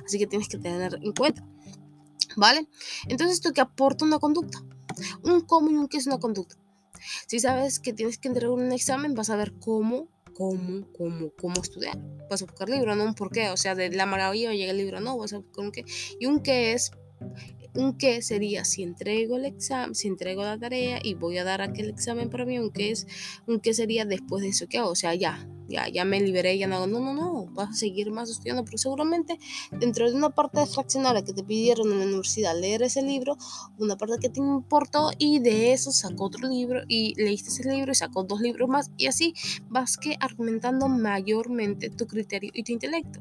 Así 0.05 0.19
que 0.19 0.27
tienes 0.27 0.49
que 0.49 0.59
tener 0.59 0.99
en 1.03 1.13
cuenta. 1.13 1.47
¿Vale? 2.37 2.69
Entonces 3.09 3.37
esto 3.37 3.53
que 3.53 3.61
aporta 3.61 4.05
una 4.05 4.19
conducta. 4.19 4.63
Un 5.23 5.41
cómo 5.43 5.71
y 5.71 5.75
un 5.75 5.89
qué 5.89 5.99
es 5.99 6.07
una 6.07 6.19
conducta. 6.19 6.57
Si 7.27 7.41
sabes 7.41 7.81
que 7.81 7.93
tienes 7.93 8.19
que 8.19 8.29
entregar 8.29 8.51
un 8.51 8.73
examen, 8.73 9.15
vas 9.15 9.31
a 9.31 9.37
ver 9.37 9.53
cómo, 9.59 10.09
cómo, 10.35 10.87
cómo, 10.93 11.31
cómo 11.41 11.63
estudiar. 11.63 11.99
Vas 12.29 12.43
a 12.43 12.47
buscar 12.47 12.69
libro, 12.69 12.95
no 12.95 13.05
un 13.05 13.15
por 13.15 13.31
qué. 13.31 13.51
O 13.51 13.57
sea, 13.57 13.75
de 13.75 13.91
la 13.91 14.07
maravilla 14.07 14.53
llega 14.53 14.73
el 14.73 14.79
libro, 14.79 15.01
no, 15.01 15.17
vas 15.17 15.33
a 15.33 15.39
buscar 15.39 15.65
un 15.65 15.73
qué. 15.73 15.85
Y 16.21 16.27
un 16.27 16.43
qué 16.43 16.73
es 16.73 16.91
un 17.75 17.97
qué 17.99 18.23
sería 18.23 18.65
si 18.65 18.83
entrego 18.83 19.37
el 19.37 19.45
examen, 19.47 19.95
si 19.95 20.09
entrego 20.09 20.43
la 20.45 20.59
tarea 20.59 21.01
y 21.03 21.15
voy 21.15 21.39
a 21.39 21.45
dar 21.45 21.61
aquel 21.61 21.91
examen 21.91 22.31
para 22.31 22.45
mí, 22.45 22.59
un 22.59 22.71
qué 22.71 22.91
es, 22.91 23.07
un 23.47 23.61
qué 23.61 23.75
sería 23.75 24.05
después 24.05 24.43
de 24.43 24.51
eso 24.51 24.69
que 24.69 24.79
hago, 24.79 24.91
o 24.91 24.95
sea, 24.95 25.15
ya, 25.15 25.49
ya, 25.75 25.89
ya 25.89 26.05
me 26.05 26.21
liberé, 26.21 26.57
ya 26.57 26.67
no 26.67 26.77
hago, 26.77 26.87
no, 26.87 27.01
no, 27.01 27.15
no, 27.15 27.47
vas 27.53 27.71
a 27.71 27.73
seguir 27.75 28.11
más 28.11 28.31
estudiando, 28.31 28.65
pero 28.65 28.79
seguramente 28.79 29.39
dentro 29.73 30.09
de 30.09 30.17
una 30.17 30.31
parte 30.31 30.65
fraccionaria 30.67 31.25
que 31.25 31.33
te 31.33 31.43
pidieron 31.43 31.91
en 31.91 31.99
la 31.99 32.05
universidad 32.05 32.59
leer 32.59 32.83
ese 32.83 33.03
libro, 33.03 33.37
una 33.79 33.97
parte 33.97 34.15
que 34.21 34.29
te 34.29 34.41
importó 34.41 35.11
y 35.19 35.41
de 35.41 35.73
eso 35.73 35.91
sacó 35.91 36.27
otro 36.27 36.49
libro 36.49 36.83
y 36.89 37.15
leíste 37.17 37.51
ese 37.51 37.69
libro 37.69 37.91
y 37.91 37.95
sacó 37.95 38.23
dos 38.23 38.41
libros 38.41 38.69
más 38.69 38.91
y 38.97 39.07
así 39.07 39.35
vas 39.69 39.97
que 39.97 40.17
argumentando 40.21 40.89
mayormente 40.89 41.91
tu 41.91 42.07
criterio 42.07 42.51
y 42.55 42.63
tu 42.63 42.73
intelecto. 42.73 43.21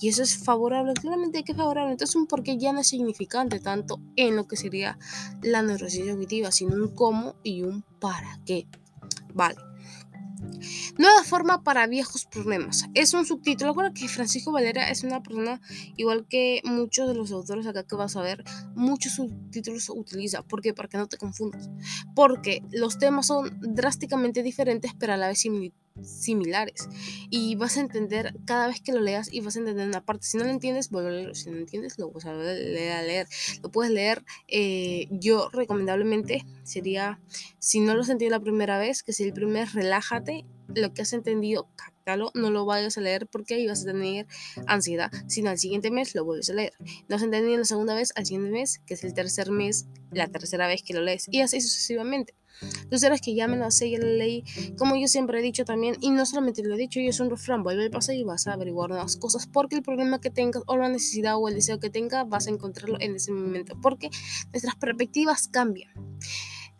Y 0.00 0.08
eso 0.08 0.22
es 0.22 0.36
favorable, 0.36 0.94
claramente 0.94 1.44
que 1.44 1.54
favorable. 1.54 1.92
Entonces 1.92 2.16
un 2.16 2.26
por 2.26 2.42
qué 2.42 2.58
ya 2.58 2.72
no 2.72 2.80
es 2.80 2.88
significante 2.88 3.60
tanto 3.60 4.00
en 4.16 4.34
lo 4.34 4.48
que 4.48 4.56
sería 4.56 4.98
la 5.42 5.62
neurociencia 5.62 6.12
cognitiva, 6.12 6.50
sino 6.50 6.74
un 6.74 6.94
cómo 6.94 7.36
y 7.44 7.62
un 7.62 7.84
para 8.00 8.40
qué. 8.44 8.66
Vale. 9.32 9.69
Nueva 10.98 11.24
forma 11.24 11.62
para 11.62 11.86
viejos 11.86 12.26
problemas. 12.26 12.86
Es 12.94 13.14
un 13.14 13.24
subtítulo. 13.24 13.70
Recuerda 13.70 13.92
que 13.92 14.08
Francisco 14.08 14.52
Valera 14.52 14.90
es 14.90 15.02
una 15.04 15.22
persona, 15.22 15.60
igual 15.96 16.26
que 16.28 16.60
muchos 16.64 17.08
de 17.08 17.14
los 17.14 17.32
autores 17.32 17.66
acá 17.66 17.84
que 17.84 17.96
vas 17.96 18.16
a 18.16 18.22
ver, 18.22 18.44
muchos 18.74 19.14
subtítulos 19.14 19.88
utiliza. 19.90 20.42
¿Por 20.42 20.60
qué? 20.60 20.74
Para 20.74 20.88
que 20.88 20.98
no 20.98 21.08
te 21.08 21.16
confundas. 21.16 21.70
Porque 22.14 22.62
los 22.70 22.98
temas 22.98 23.26
son 23.26 23.58
drásticamente 23.60 24.42
diferentes, 24.42 24.92
pero 24.98 25.14
a 25.14 25.16
la 25.16 25.28
vez 25.28 25.40
similares 25.40 25.80
similares 26.04 26.88
y 27.30 27.54
vas 27.56 27.76
a 27.76 27.80
entender 27.80 28.34
cada 28.44 28.66
vez 28.66 28.80
que 28.80 28.92
lo 28.92 29.00
leas 29.00 29.32
y 29.32 29.40
vas 29.40 29.56
a 29.56 29.60
entender 29.60 29.86
una 29.86 30.04
parte. 30.04 30.26
Si 30.26 30.36
no 30.36 30.44
lo 30.44 30.50
entiendes 30.50 30.90
vuelve 30.90 31.10
a 31.10 31.12
leerlo 31.12 31.34
si 31.34 31.48
no 31.48 31.56
lo 31.56 31.60
entiendes 31.60 31.98
lo 31.98 32.10
vas 32.10 32.26
a 32.26 32.34
leer 32.34 32.92
a 32.92 33.02
leer 33.02 33.26
lo 33.62 33.70
puedes 33.70 33.92
leer 33.92 34.24
eh, 34.48 35.06
yo 35.10 35.48
recomendablemente 35.52 36.44
sería 36.62 37.20
si 37.58 37.80
no 37.80 37.94
lo 37.94 38.02
has 38.02 38.08
entendido 38.08 38.30
la 38.30 38.40
primera 38.40 38.78
vez 38.78 39.02
que 39.02 39.12
si 39.12 39.24
el 39.24 39.32
primer 39.32 39.68
relájate 39.72 40.44
lo 40.74 40.92
que 40.92 41.02
has 41.02 41.12
entendido 41.12 41.68
cáctalo 41.76 42.30
no 42.34 42.50
lo 42.50 42.64
vayas 42.64 42.96
a 42.98 43.00
leer 43.00 43.26
porque 43.26 43.54
ahí 43.54 43.66
vas 43.66 43.82
a 43.82 43.86
tener 43.86 44.26
ansiedad 44.66 45.10
sino 45.26 45.50
al 45.50 45.58
siguiente 45.58 45.90
mes 45.90 46.14
lo 46.14 46.24
vuelves 46.24 46.50
a 46.50 46.54
leer. 46.54 46.72
No 47.08 47.16
has 47.16 47.22
entendido 47.22 47.58
la 47.58 47.64
segunda 47.64 47.94
vez 47.94 48.12
al 48.16 48.26
siguiente 48.26 48.50
mes 48.50 48.80
que 48.86 48.94
es 48.94 49.04
el 49.04 49.14
tercer 49.14 49.50
mes 49.50 49.86
la 50.12 50.28
tercera 50.28 50.66
vez 50.66 50.82
que 50.82 50.94
lo 50.94 51.00
lees 51.00 51.26
y 51.30 51.40
así 51.40 51.60
sucesivamente 51.60 52.34
Tú 52.90 52.98
serás 52.98 53.20
que 53.20 53.34
ya 53.34 53.48
me 53.48 53.56
lo 53.56 53.70
sé, 53.70 53.90
ya 53.90 53.98
lo 53.98 54.06
leí, 54.06 54.44
como 54.78 54.96
yo 54.96 55.08
siempre 55.08 55.40
he 55.40 55.42
dicho 55.42 55.64
también, 55.64 55.96
y 56.00 56.10
no 56.10 56.26
solamente 56.26 56.62
lo 56.62 56.74
he 56.74 56.78
dicho, 56.78 57.00
yo 57.00 57.10
es 57.10 57.20
un 57.20 57.30
refrán, 57.30 57.62
vuelve 57.62 57.84
al 57.84 57.90
pasado 57.90 58.18
y 58.18 58.24
vas 58.24 58.46
a 58.46 58.54
averiguar 58.54 58.90
nuevas 58.90 59.16
cosas, 59.16 59.46
porque 59.46 59.76
el 59.76 59.82
problema 59.82 60.20
que 60.20 60.30
tengas, 60.30 60.62
o 60.66 60.76
la 60.76 60.88
necesidad, 60.88 61.36
o 61.36 61.48
el 61.48 61.54
deseo 61.54 61.78
que 61.80 61.90
tengas, 61.90 62.28
vas 62.28 62.46
a 62.46 62.50
encontrarlo 62.50 62.98
en 63.00 63.16
ese 63.16 63.32
momento, 63.32 63.74
porque 63.80 64.10
nuestras 64.52 64.76
perspectivas 64.76 65.48
cambian. 65.48 65.92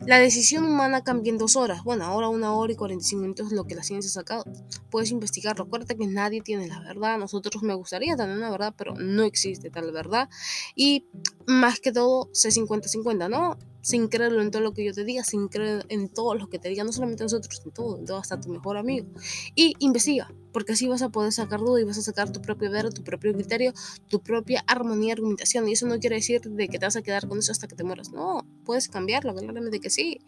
La 0.07 0.17
decisión 0.17 0.63
humana 0.65 1.03
cambia 1.03 1.29
en 1.29 1.37
dos 1.37 1.55
horas. 1.55 1.83
Bueno, 1.83 2.05
ahora 2.05 2.27
una 2.27 2.55
hora 2.55 2.73
y 2.73 2.75
45 2.75 3.21
minutos 3.21 3.47
es 3.47 3.53
lo 3.53 3.65
que 3.65 3.75
la 3.75 3.83
ciencia 3.83 4.09
ha 4.09 4.11
sacado. 4.11 4.45
Puedes 4.89 5.11
investigar. 5.11 5.55
Recuerda 5.55 5.93
que 5.93 6.07
nadie 6.07 6.41
tiene 6.41 6.67
la 6.67 6.79
verdad. 6.79 7.19
Nosotros 7.19 7.61
me 7.61 7.75
gustaría 7.75 8.15
tener 8.15 8.35
una 8.35 8.49
verdad, 8.49 8.73
pero 8.75 8.95
no 8.95 9.23
existe 9.23 9.69
tal 9.69 9.91
verdad. 9.91 10.27
Y 10.75 11.05
más 11.45 11.79
que 11.79 11.91
todo, 11.91 12.29
sé 12.33 12.49
50-50, 12.49 13.29
¿no? 13.29 13.59
Sin 13.81 14.07
creerlo 14.07 14.41
en 14.41 14.51
todo 14.51 14.61
lo 14.61 14.73
que 14.73 14.85
yo 14.85 14.93
te 14.93 15.03
diga, 15.03 15.23
sin 15.23 15.47
creer 15.47 15.85
en 15.89 16.09
todo 16.09 16.35
lo 16.35 16.47
que 16.47 16.59
te 16.59 16.69
diga, 16.69 16.83
no 16.83 16.91
solamente 16.91 17.23
nosotros, 17.23 17.61
en 17.65 17.71
todo, 17.71 17.97
en 17.97 18.05
todo, 18.05 18.17
hasta 18.17 18.39
tu 18.39 18.49
mejor 18.49 18.77
amigo. 18.77 19.07
Y 19.55 19.73
investiga, 19.79 20.31
porque 20.51 20.73
así 20.73 20.87
vas 20.87 21.01
a 21.01 21.09
poder 21.09 21.31
sacar 21.31 21.59
dudas 21.59 21.81
y 21.81 21.85
vas 21.85 21.97
a 21.97 22.01
sacar 22.01 22.31
tu 22.31 22.41
propio 22.41 22.71
ver, 22.71 22.93
tu 22.93 23.03
propio 23.03 23.33
criterio, 23.33 23.73
tu 24.07 24.21
propia 24.21 24.63
armonía, 24.67 25.13
argumentación. 25.13 25.67
Y 25.67 25.73
eso 25.73 25.87
no 25.87 25.99
quiere 25.99 26.17
decir 26.17 26.41
de 26.41 26.67
que 26.67 26.79
te 26.79 26.85
vas 26.85 26.95
a 26.95 27.01
quedar 27.01 27.27
con 27.27 27.39
eso 27.39 27.51
hasta 27.51 27.67
que 27.67 27.75
te 27.75 27.83
mueras. 27.83 28.11
No, 28.11 28.45
puedes 28.65 28.87
cambiarlo, 28.87 29.33
claramente 29.33 29.79
que 29.79 29.89
sí, 29.89 30.19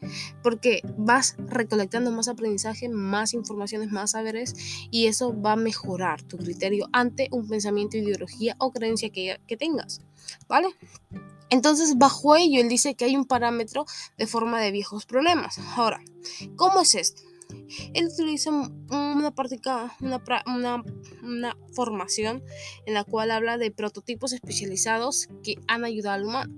porque 0.42 0.82
vas 0.98 1.36
recolectando 1.38 2.12
más 2.12 2.28
aprendizaje, 2.28 2.90
más 2.90 3.34
informaciones, 3.34 3.92
más 3.92 4.12
saberes, 4.12 4.54
y 4.92 5.08
eso 5.08 5.40
va 5.40 5.54
a 5.54 5.58
mejorar 5.58 6.22
tu 6.24 6.38
criterio 6.38 6.88
ante 6.92 7.28
un 7.32 7.48
pensamiento, 7.48 7.98
ideología 7.98 8.56
o 8.60 8.72
creencia 8.72 9.10
que, 9.10 9.40
que 9.48 9.58
tengas. 9.58 10.02
¿Vale? 10.48 10.70
Entonces, 11.54 12.00
bajo 12.00 12.36
ello, 12.36 12.62
él 12.62 12.68
dice 12.68 12.96
que 12.96 13.06
hay 13.06 13.16
un 13.16 13.26
parámetro 13.26 13.86
de 14.18 14.26
forma 14.26 14.60
de 14.60 14.72
viejos 14.72 15.06
problemas. 15.06 15.60
Ahora, 15.78 16.04
¿cómo 16.56 16.82
es 16.82 16.96
esto? 16.96 17.22
Él 17.94 18.08
utiliza 18.12 18.50
una 18.50 19.36
práctica, 19.36 19.96
una, 20.02 20.84
una, 21.22 21.56
formación 21.74 22.44
en 22.88 22.96
la 22.96 23.04
cual 23.04 23.30
habla 23.30 23.60
de 23.60 23.70
prototipos 23.70 24.34
especializados 24.34 25.28
que 25.44 25.58
han 25.68 25.86
ayudado 25.86 26.16
al 26.16 26.26
humano. 26.26 26.56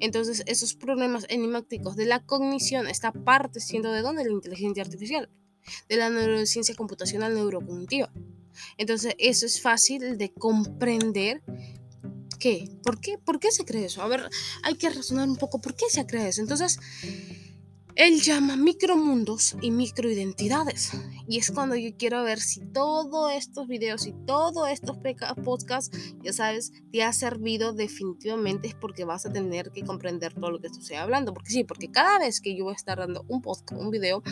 Entonces, 0.00 0.42
esos 0.46 0.72
problemas 0.72 1.26
enigmáticos 1.28 1.94
de 1.94 2.06
la 2.06 2.24
cognición 2.24 2.88
está 2.88 3.12
siendo 3.58 3.92
de 3.92 4.00
dónde? 4.00 4.24
La 4.24 4.32
inteligencia 4.32 4.82
artificial, 4.82 5.28
de 5.86 5.96
la 5.96 6.08
neurociencia 6.08 6.74
computacional 6.74 7.34
neurocognitiva. 7.34 8.10
Entonces, 8.78 9.14
eso 9.18 9.44
es 9.44 9.60
fácil 9.60 10.16
de 10.16 10.32
comprender 10.32 11.42
qué? 12.40 12.68
¿Por 12.82 13.00
qué? 13.00 13.18
¿Por 13.18 13.38
qué 13.38 13.52
se 13.52 13.64
cree 13.64 13.84
eso? 13.84 14.02
A 14.02 14.08
ver, 14.08 14.28
hay 14.64 14.74
que 14.74 14.90
razonar 14.90 15.28
un 15.28 15.36
poco 15.36 15.60
por 15.60 15.76
qué 15.76 15.84
se 15.88 16.04
cree 16.06 16.26
eso. 16.26 16.40
Entonces, 16.40 16.80
él 17.94 18.20
llama 18.20 18.56
micromundos 18.56 19.56
y 19.60 19.70
microidentidades. 19.70 20.92
Y 21.28 21.38
es 21.38 21.50
cuando 21.50 21.76
yo 21.76 21.90
quiero 21.96 22.22
ver 22.24 22.40
si 22.40 22.60
todos 22.60 23.32
estos 23.32 23.68
videos 23.68 24.06
y 24.06 24.14
todos 24.26 24.68
estos 24.70 24.96
podcasts, 25.44 25.96
ya 26.22 26.32
sabes, 26.32 26.72
te 26.90 27.02
ha 27.02 27.12
servido 27.12 27.72
definitivamente 27.72 28.68
es 28.68 28.74
porque 28.74 29.04
vas 29.04 29.26
a 29.26 29.32
tener 29.32 29.70
que 29.70 29.84
comprender 29.84 30.34
todo 30.34 30.50
lo 30.50 30.60
que 30.60 30.68
estoy 30.68 30.96
hablando. 30.96 31.34
Porque 31.34 31.50
sí, 31.50 31.64
porque 31.64 31.90
cada 31.90 32.18
vez 32.18 32.40
que 32.40 32.56
yo 32.56 32.64
voy 32.64 32.72
a 32.72 32.76
estar 32.76 32.98
dando 32.98 33.24
un 33.28 33.42
podcast, 33.42 33.80
un 33.80 33.90
video, 33.90 34.22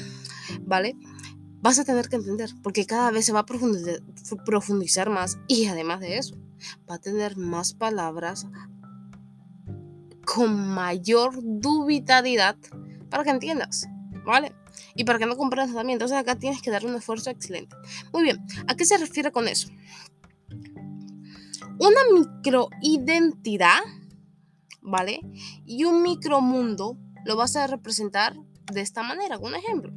¿vale? 0.62 0.96
Vas 1.60 1.78
a 1.78 1.84
tener 1.84 2.08
que 2.08 2.16
entender, 2.16 2.50
porque 2.62 2.86
cada 2.86 3.10
vez 3.10 3.26
se 3.26 3.32
va 3.32 3.40
a 3.40 3.46
profundizar 4.44 5.10
más 5.10 5.38
y 5.48 5.66
además 5.66 6.00
de 6.00 6.18
eso, 6.18 6.36
va 6.88 6.94
a 6.96 7.00
tener 7.00 7.36
más 7.36 7.72
palabras 7.74 8.46
con 10.24 10.74
mayor 10.74 11.32
dubitabilidad 11.42 12.56
para 13.10 13.24
que 13.24 13.30
entiendas, 13.30 13.88
¿vale? 14.24 14.54
Y 14.94 15.04
para 15.04 15.18
que 15.18 15.26
no 15.26 15.36
comprendas 15.36 15.74
también. 15.74 15.96
Entonces 15.96 16.16
acá 16.16 16.36
tienes 16.36 16.62
que 16.62 16.70
dar 16.70 16.84
un 16.84 16.94
esfuerzo 16.94 17.30
excelente. 17.30 17.74
Muy 18.12 18.22
bien, 18.22 18.38
¿a 18.66 18.76
qué 18.76 18.84
se 18.84 18.98
refiere 18.98 19.32
con 19.32 19.48
eso? 19.48 19.68
Una 21.80 22.00
microidentidad, 22.12 23.80
¿vale? 24.82 25.20
Y 25.64 25.84
un 25.84 26.02
micromundo 26.02 26.98
lo 27.24 27.36
vas 27.36 27.56
a 27.56 27.66
representar 27.66 28.36
de 28.72 28.80
esta 28.80 29.02
manera, 29.02 29.38
un 29.38 29.54
ejemplo. 29.54 29.92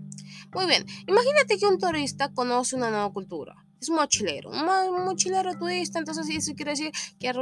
Muy 0.54 0.66
bien, 0.66 0.86
imagínate 1.08 1.58
que 1.58 1.66
un 1.68 1.78
turista 1.78 2.34
conoce 2.34 2.76
una 2.76 2.90
nueva 2.90 3.12
cultura 3.12 3.56
es 3.82 3.90
un 3.90 3.96
mochilero, 3.96 4.52
un 4.52 5.06
mochilero 5.06 5.58
turista, 5.58 5.98
entonces 5.98 6.30
eso 6.30 6.54
quiere 6.54 6.72
decir 6.72 6.92
que 7.20 7.28
ha, 7.28 7.34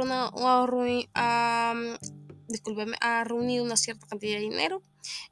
ha 3.00 3.24
reunido 3.24 3.62
una 3.62 3.76
cierta 3.76 4.06
cantidad 4.06 4.38
de 4.38 4.44
dinero 4.44 4.82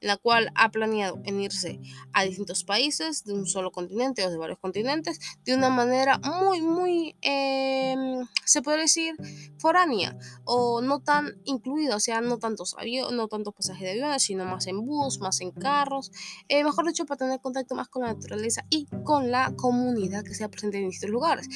en 0.01 0.09
la 0.09 0.17
cual 0.17 0.51
ha 0.55 0.71
planeado 0.71 1.21
en 1.25 1.41
irse 1.41 1.81
a 2.13 2.25
distintos 2.25 2.65
países 2.65 3.25
de 3.25 3.35
un 3.35 3.47
solo 3.47 3.71
continente 3.71 4.25
o 4.27 4.31
de 4.31 4.37
varios 4.37 4.59
continentes 4.59 5.19
de 5.45 5.55
una 5.55 5.71
manera 5.71 6.19
muy, 6.19 6.61
muy, 6.61 7.17
em, 7.23 8.27
se 8.45 8.63
puede 8.63 8.79
decir, 8.79 9.15
foránea 9.59 10.17
o 10.45 10.81
no 10.81 11.01
tan 11.01 11.41
incluida, 11.45 11.97
o 11.97 12.01
sea, 12.01 12.21
no 12.21 12.39
tantos 12.39 12.75
aviones, 12.79 13.13
no 13.13 13.29
tantos 13.29 13.55
pasajes 13.55 13.83
de 13.83 13.91
aviones, 13.93 14.23
sino 14.23 14.45
más 14.45 14.67
en 14.67 14.85
bus, 14.85 15.19
más 15.21 15.41
en 15.41 15.51
carros, 15.51 16.11
eh, 16.49 16.65
mejor 16.65 16.87
dicho, 16.87 17.07
para 17.07 17.19
tener 17.19 17.41
contacto 17.41 17.75
más 17.75 17.89
con 17.89 18.03
la 18.03 18.15
naturaleza 18.15 18.65
y 18.71 18.87
con 19.05 19.31
la 19.31 19.53
comunidad 19.57 20.25
que 20.25 20.35
sea 20.35 20.49
presente 20.49 20.79
en 20.79 20.89
distintos 20.89 21.11
lugares. 21.11 21.49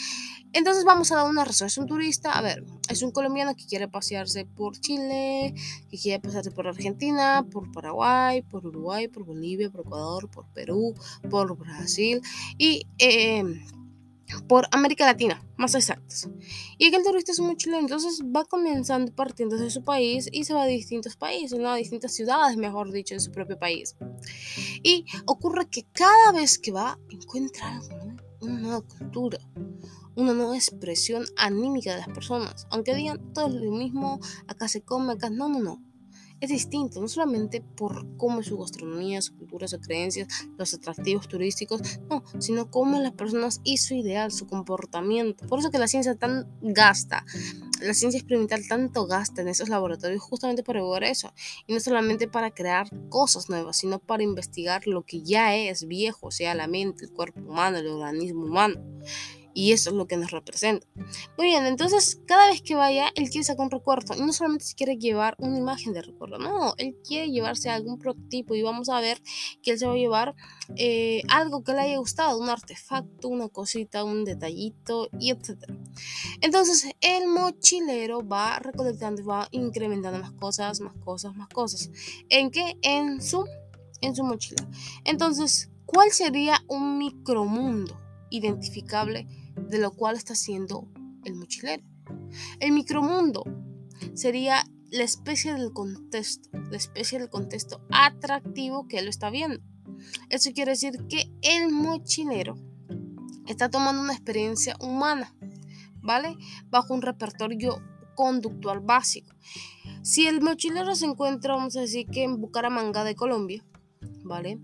Entonces 0.52 0.85
vamos 0.85 1.11
a 1.12 1.16
dar 1.16 1.28
una 1.28 1.44
razón. 1.44 1.66
Es 1.66 1.78
un 1.78 1.87
turista, 1.87 2.32
a 2.32 2.42
ver, 2.42 2.64
es 2.88 3.02
un 3.02 3.11
colombiano 3.11 3.54
que 3.54 3.66
quiere 3.66 3.88
pasearse 3.88 4.44
por 4.44 4.78
Chile, 4.78 5.54
que 5.90 5.99
quiere 5.99 6.21
pasearse 6.21 6.50
por 6.50 6.66
Argentina, 6.66 7.47
por 7.50 7.71
Paraguay, 7.73 8.42
por 8.42 8.66
Uruguay, 8.66 9.09
por 9.09 9.25
Bolivia, 9.25 9.71
por 9.71 9.80
Ecuador, 9.87 10.30
por 10.30 10.47
Perú, 10.52 10.94
por 11.30 11.56
Brasil 11.56 12.21
y 12.59 12.87
em, 12.99 13.62
por 14.49 14.66
América 14.71 15.06
Latina, 15.06 15.42
más 15.56 15.75
exactos. 15.75 16.28
Y 16.78 16.87
aquel 16.87 17.02
turista 17.02 17.32
es 17.32 17.38
un 17.38 17.56
chileno, 17.56 17.80
entonces 17.80 18.23
va 18.25 18.44
comenzando 18.44 19.12
partiendo 19.12 19.56
de 19.56 19.71
su 19.71 19.85
país 19.85 20.28
y 20.32 20.44
se 20.44 20.54
va 20.54 20.62
a 20.62 20.66
distintos 20.66 21.16
países, 21.16 21.59
¿no? 21.59 21.68
a 21.71 21.76
distintas 21.76 22.14
ciudades, 22.14 22.56
mejor 22.56 22.90
dicho, 22.92 23.14
de 23.14 23.21
su 23.21 23.30
propio 23.30 23.59
país. 23.59 23.97
Y 24.82 25.06
ocurre 25.26 25.68
que 25.68 25.85
cada 25.92 26.32
vez 26.32 26.59
que 26.59 26.73
va, 26.73 26.99
encuentra 27.11 27.80
una 28.42 28.58
nueva 28.58 28.82
cultura, 28.82 29.38
una 30.14 30.34
nueva 30.34 30.56
expresión 30.56 31.25
anímica 31.37 31.92
de 31.92 31.99
las 31.99 32.08
personas. 32.08 32.66
Aunque 32.70 32.94
digan 32.94 33.32
todo 33.32 33.49
lo 33.49 33.72
mismo, 33.72 34.20
acá 34.46 34.68
se 34.68 34.82
come, 34.82 35.14
acá 35.14 35.30
no, 35.30 35.49
no, 35.49 35.61
no. 35.61 35.91
Es 36.42 36.50
distinto, 36.50 37.00
no 37.00 37.06
solamente 37.06 37.61
por 37.61 38.16
cómo 38.16 38.40
es 38.40 38.46
su 38.46 38.58
gastronomía, 38.58 39.22
su 39.22 39.37
cultura, 39.37 39.68
sus 39.68 39.78
creencias, 39.78 40.26
los 40.58 40.75
atractivos 40.75 41.28
turísticos, 41.28 42.00
no, 42.11 42.25
sino 42.40 42.68
cómo 42.68 42.99
las 42.99 43.12
personas 43.12 43.61
y 43.62 43.76
su 43.76 43.94
ideal, 43.94 44.32
su 44.32 44.49
comportamiento. 44.49 45.46
Por 45.46 45.61
eso 45.61 45.70
que 45.70 45.78
la 45.78 45.87
ciencia 45.87 46.16
tan 46.16 46.49
gasta, 46.61 47.25
la 47.80 47.94
ciencia 47.94 48.18
experimental 48.18 48.66
tanto 48.66 49.06
gasta 49.06 49.42
en 49.42 49.49
esos 49.49 49.68
laboratorios 49.68 50.20
justamente 50.20 50.64
para 50.64 50.80
evaluar 50.80 51.04
eso. 51.04 51.32
Y 51.68 51.75
no 51.75 51.78
solamente 51.78 52.26
para 52.26 52.50
crear 52.50 52.88
cosas 53.08 53.49
nuevas, 53.49 53.76
sino 53.76 54.00
para 54.00 54.25
investigar 54.25 54.88
lo 54.88 55.02
que 55.02 55.22
ya 55.22 55.54
es 55.54 55.87
viejo, 55.87 56.32
sea, 56.32 56.56
la 56.56 56.66
mente, 56.66 57.04
el 57.04 57.12
cuerpo 57.12 57.40
humano, 57.40 57.78
el 57.78 57.87
organismo 57.87 58.46
humano. 58.46 58.80
Y 59.54 59.73
eso 59.73 59.90
es 59.90 59.97
lo 59.97 60.06
que 60.06 60.16
nos 60.16 60.30
representa. 60.30 60.87
Muy 61.37 61.47
bien, 61.47 61.66
entonces 61.66 62.21
cada 62.26 62.49
vez 62.49 62.62
que 62.62 62.75
vaya, 62.75 63.09
él 63.14 63.28
quiere 63.30 63.44
sacar 63.44 63.64
un 63.64 63.71
recuerdo. 63.71 64.14
Y 64.16 64.21
no 64.21 64.32
solamente 64.32 64.64
se 64.64 64.75
quiere 64.75 64.97
llevar 64.97 65.37
una 65.38 65.59
imagen 65.59 65.92
de 65.92 66.02
recuerdo, 66.02 66.38
no, 66.38 66.75
él 66.78 66.97
quiere 67.06 67.30
llevarse 67.30 67.71
algún 67.71 67.99
prototipo 67.99 68.54
y 68.54 68.62
vamos 68.62 68.88
a 68.88 69.00
ver 69.00 69.23
que 69.62 69.73
él 69.73 69.78
se 69.78 69.87
va 69.87 69.92
a 69.92 69.97
llevar 69.97 70.35
eh, 70.76 71.23
algo 71.28 71.62
que 71.62 71.73
le 71.73 71.80
haya 71.80 71.99
gustado, 71.99 72.38
un 72.38 72.49
artefacto, 72.49 73.28
una 73.28 73.49
cosita, 73.49 74.04
un 74.04 74.25
detallito 74.25 75.09
y 75.18 75.30
etc. 75.30 75.71
Entonces 76.40 76.88
el 77.00 77.28
mochilero 77.28 78.26
va 78.26 78.59
recolectando, 78.59 79.25
va 79.25 79.49
incrementando 79.50 80.18
más 80.18 80.32
cosas, 80.32 80.80
más 80.80 80.94
cosas, 81.04 81.35
más 81.35 81.49
cosas. 81.49 81.90
¿En 82.28 82.50
qué? 82.50 82.76
En 82.82 83.21
su, 83.21 83.47
en 84.00 84.14
su 84.14 84.25
mochila. 84.25 84.66
Entonces, 85.04 85.71
¿cuál 85.85 86.11
sería 86.11 86.62
un 86.68 86.99
micromundo 86.99 87.97
identificable? 88.30 89.26
De 89.56 89.78
lo 89.78 89.92
cual 89.92 90.16
está 90.16 90.35
siendo 90.35 90.88
el 91.25 91.35
mochilero. 91.35 91.82
El 92.61 92.73
micromundo 92.73 93.44
sería 94.14 94.64
la 94.90 95.04
especie 95.04 95.54
del 95.54 95.73
contexto, 95.73 96.50
la 96.71 96.76
especie 96.76 97.18
del 97.18 97.30
contexto 97.30 97.80
atractivo 97.90 98.87
que 98.87 98.99
él 98.99 99.09
está 99.09 99.30
viendo. 99.30 99.61
Eso 100.28 100.50
quiere 100.52 100.73
decir 100.73 100.92
que 101.09 101.30
el 101.42 101.71
mochilero 101.71 102.56
está 103.47 103.71
tomando 103.71 104.02
una 104.02 104.12
experiencia 104.12 104.76
humana, 104.80 105.35
¿vale? 106.00 106.37
Bajo 106.68 106.94
un 106.94 107.02
repertorio 107.02 107.80
conductual 108.14 108.80
básico. 108.80 109.35
Si 110.02 110.26
el 110.26 110.40
mochilero 110.42 110.94
se 110.94 111.06
encuentra, 111.06 111.54
vamos 111.54 111.76
a 111.76 111.80
decir 111.80 112.06
que 112.06 112.25
en 112.25 112.40
Bucaramanga 112.40 113.04
de 113.04 113.14
Colombia, 113.14 113.64
¿vale? 114.25 114.59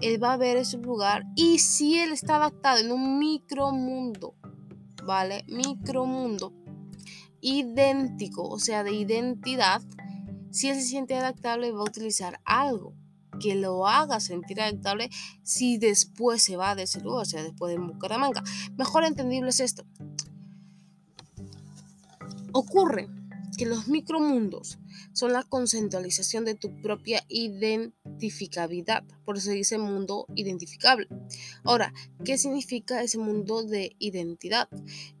Él 0.00 0.22
va 0.22 0.34
a 0.34 0.36
ver 0.36 0.56
ese 0.56 0.78
lugar 0.78 1.24
y 1.34 1.58
si 1.58 1.98
él 1.98 2.12
está 2.12 2.36
adaptado 2.36 2.78
en 2.78 2.92
un 2.92 3.18
micromundo 3.18 4.34
¿vale? 5.08 5.42
Micromundo 5.48 6.52
idéntico, 7.40 8.46
o 8.46 8.58
sea, 8.58 8.84
de 8.84 8.92
identidad, 8.92 9.80
si 10.50 10.68
él 10.68 10.76
se 10.76 10.82
siente 10.82 11.14
adaptable, 11.14 11.72
va 11.72 11.80
a 11.80 11.84
utilizar 11.84 12.40
algo 12.44 12.94
que 13.40 13.54
lo 13.54 13.86
haga 13.86 14.20
sentir 14.20 14.60
adaptable 14.60 15.08
si 15.42 15.78
después 15.78 16.42
se 16.42 16.58
va 16.58 16.74
de 16.74 16.82
ese 16.82 17.00
lugar, 17.00 17.22
o 17.22 17.24
sea, 17.24 17.42
después 17.42 17.72
de 17.72 17.78
Bucaramanga. 17.78 18.44
Mejor 18.76 19.04
entendible 19.04 19.48
es 19.48 19.60
esto. 19.60 19.86
Ocurre 22.52 23.08
que 23.56 23.66
los 23.66 23.88
micromundos 23.88 24.78
son 25.12 25.32
la 25.32 25.42
concentralización 25.42 26.44
de 26.44 26.54
tu 26.54 26.80
propia 26.80 27.24
identificabilidad. 27.28 29.04
Por 29.24 29.36
eso 29.36 29.50
dice 29.50 29.78
mundo 29.78 30.26
identificable. 30.34 31.08
Ahora, 31.64 31.92
¿qué 32.24 32.38
significa 32.38 33.02
ese 33.02 33.18
mundo 33.18 33.62
de 33.62 33.96
identidad? 33.98 34.68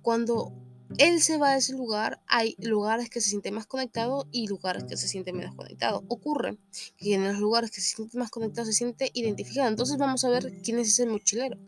Cuando 0.02 0.52
él 0.96 1.20
se 1.20 1.36
va 1.36 1.50
a 1.50 1.56
ese 1.56 1.74
lugar, 1.74 2.20
hay 2.26 2.56
lugares 2.58 3.10
que 3.10 3.20
se 3.20 3.28
sienten 3.28 3.54
más 3.54 3.66
conectados 3.66 4.26
y 4.32 4.46
lugares 4.46 4.84
que 4.84 4.96
se 4.96 5.06
sienten 5.06 5.36
menos 5.36 5.54
conectados. 5.54 6.02
Ocurre 6.08 6.58
que 6.96 7.14
en 7.14 7.24
los 7.24 7.38
lugares 7.38 7.70
que 7.70 7.80
se 7.80 7.94
sienten 7.94 8.20
más 8.20 8.30
conectados 8.30 8.68
se 8.68 8.72
siente 8.72 9.10
identificado. 9.12 9.68
Entonces 9.68 9.98
vamos 9.98 10.24
a 10.24 10.30
ver 10.30 10.52
quién 10.62 10.78
es 10.78 10.88
ese 10.88 11.06
mochilero, 11.06 11.58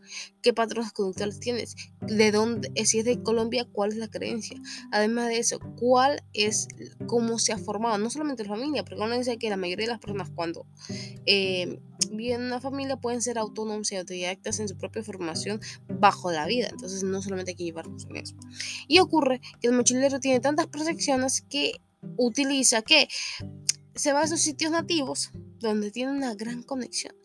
qué 0.41 0.53
patrones 0.53 0.91
conductuales 0.91 1.39
tienes, 1.39 1.75
de 2.01 2.31
dónde, 2.31 2.71
si 2.85 2.99
es 2.99 3.05
de 3.05 3.21
Colombia, 3.21 3.67
cuál 3.71 3.91
es 3.91 3.97
la 3.97 4.07
creencia. 4.07 4.59
Además 4.91 5.27
de 5.27 5.37
eso, 5.37 5.59
cuál 5.77 6.23
es, 6.33 6.67
cómo 7.05 7.37
se 7.37 7.53
ha 7.53 7.57
formado, 7.57 7.97
no 7.97 8.09
solamente 8.09 8.43
la 8.43 8.49
familia, 8.49 8.83
porque 8.83 9.01
uno 9.01 9.17
dice 9.17 9.37
que 9.37 9.49
la 9.49 9.57
mayoría 9.57 9.85
de 9.85 9.91
las 9.91 9.99
personas 9.99 10.29
cuando 10.33 10.65
eh, 11.25 11.79
viven 12.11 12.41
en 12.41 12.47
una 12.47 12.61
familia 12.61 12.97
pueden 12.97 13.21
ser 13.21 13.37
autónomos 13.37 13.91
y 13.91 13.95
autodidactas 13.95 14.59
en 14.59 14.67
su 14.67 14.77
propia 14.77 15.03
formación 15.03 15.59
bajo 15.87 16.31
la 16.31 16.45
vida. 16.45 16.67
Entonces 16.69 17.03
no 17.03 17.21
solamente 17.21 17.51
hay 17.51 17.57
que 17.57 17.63
llevarnos 17.65 18.05
en 18.05 18.17
eso. 18.17 18.35
Y 18.87 18.99
ocurre 18.99 19.41
que 19.59 19.67
el 19.67 19.73
mochilero 19.73 20.19
tiene 20.19 20.39
tantas 20.39 20.67
proyecciones 20.67 21.41
que 21.41 21.81
utiliza 22.17 22.81
que 22.81 23.07
se 23.95 24.13
va 24.13 24.21
a 24.21 24.23
esos 24.23 24.41
sitios 24.41 24.71
nativos 24.71 25.31
donde 25.61 25.91
tiene 25.91 26.11
una 26.11 26.33
gran 26.35 26.63
conexión 26.63 27.15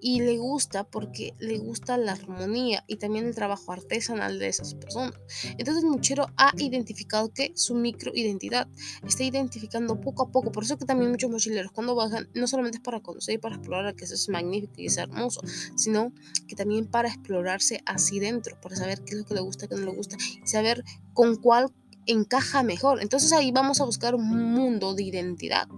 y 0.00 0.20
le 0.20 0.38
gusta 0.38 0.84
porque 0.84 1.34
le 1.38 1.58
gusta 1.58 1.96
la 1.96 2.12
armonía 2.12 2.84
y 2.88 2.96
también 2.96 3.26
el 3.26 3.34
trabajo 3.34 3.72
artesanal 3.72 4.38
de 4.38 4.48
esas 4.48 4.74
personas. 4.74 5.14
Entonces 5.58 5.84
el 5.84 5.90
Muchero 5.90 6.26
ha 6.36 6.52
identificado 6.56 7.32
que 7.32 7.52
su 7.54 7.74
microidentidad 7.74 8.68
está 9.06 9.24
identificando 9.24 10.00
poco 10.00 10.24
a 10.24 10.30
poco, 10.30 10.52
por 10.52 10.64
eso 10.64 10.78
que 10.78 10.84
también 10.84 11.10
muchos 11.10 11.30
mochileros 11.30 11.72
cuando 11.72 11.94
bajan 11.94 12.28
no 12.34 12.46
solamente 12.46 12.78
es 12.78 12.82
para 12.82 13.00
conocer 13.00 13.34
y 13.34 13.38
para 13.38 13.56
explorar, 13.56 13.94
que 13.94 14.04
eso 14.04 14.14
es 14.14 14.28
magnífico 14.28 14.74
y 14.78 14.86
es 14.86 14.96
hermoso, 14.96 15.40
sino 15.76 16.12
que 16.48 16.56
también 16.56 16.86
para 16.86 17.08
explorarse 17.08 17.82
así 17.86 18.18
dentro, 18.18 18.60
para 18.60 18.76
saber 18.76 19.02
qué 19.04 19.12
es 19.12 19.18
lo 19.18 19.24
que 19.24 19.34
le 19.34 19.40
gusta, 19.40 19.68
qué 19.68 19.74
no 19.76 19.84
le 19.84 19.94
gusta 19.94 20.16
y 20.42 20.46
saber 20.46 20.84
con 21.14 21.36
cuál 21.36 21.72
encaja 22.06 22.62
mejor. 22.62 23.02
Entonces 23.02 23.32
ahí 23.32 23.52
vamos 23.52 23.80
a 23.80 23.84
buscar 23.84 24.14
un 24.14 24.24
mundo 24.26 24.94
de 24.94 25.04
identidad, 25.04 25.68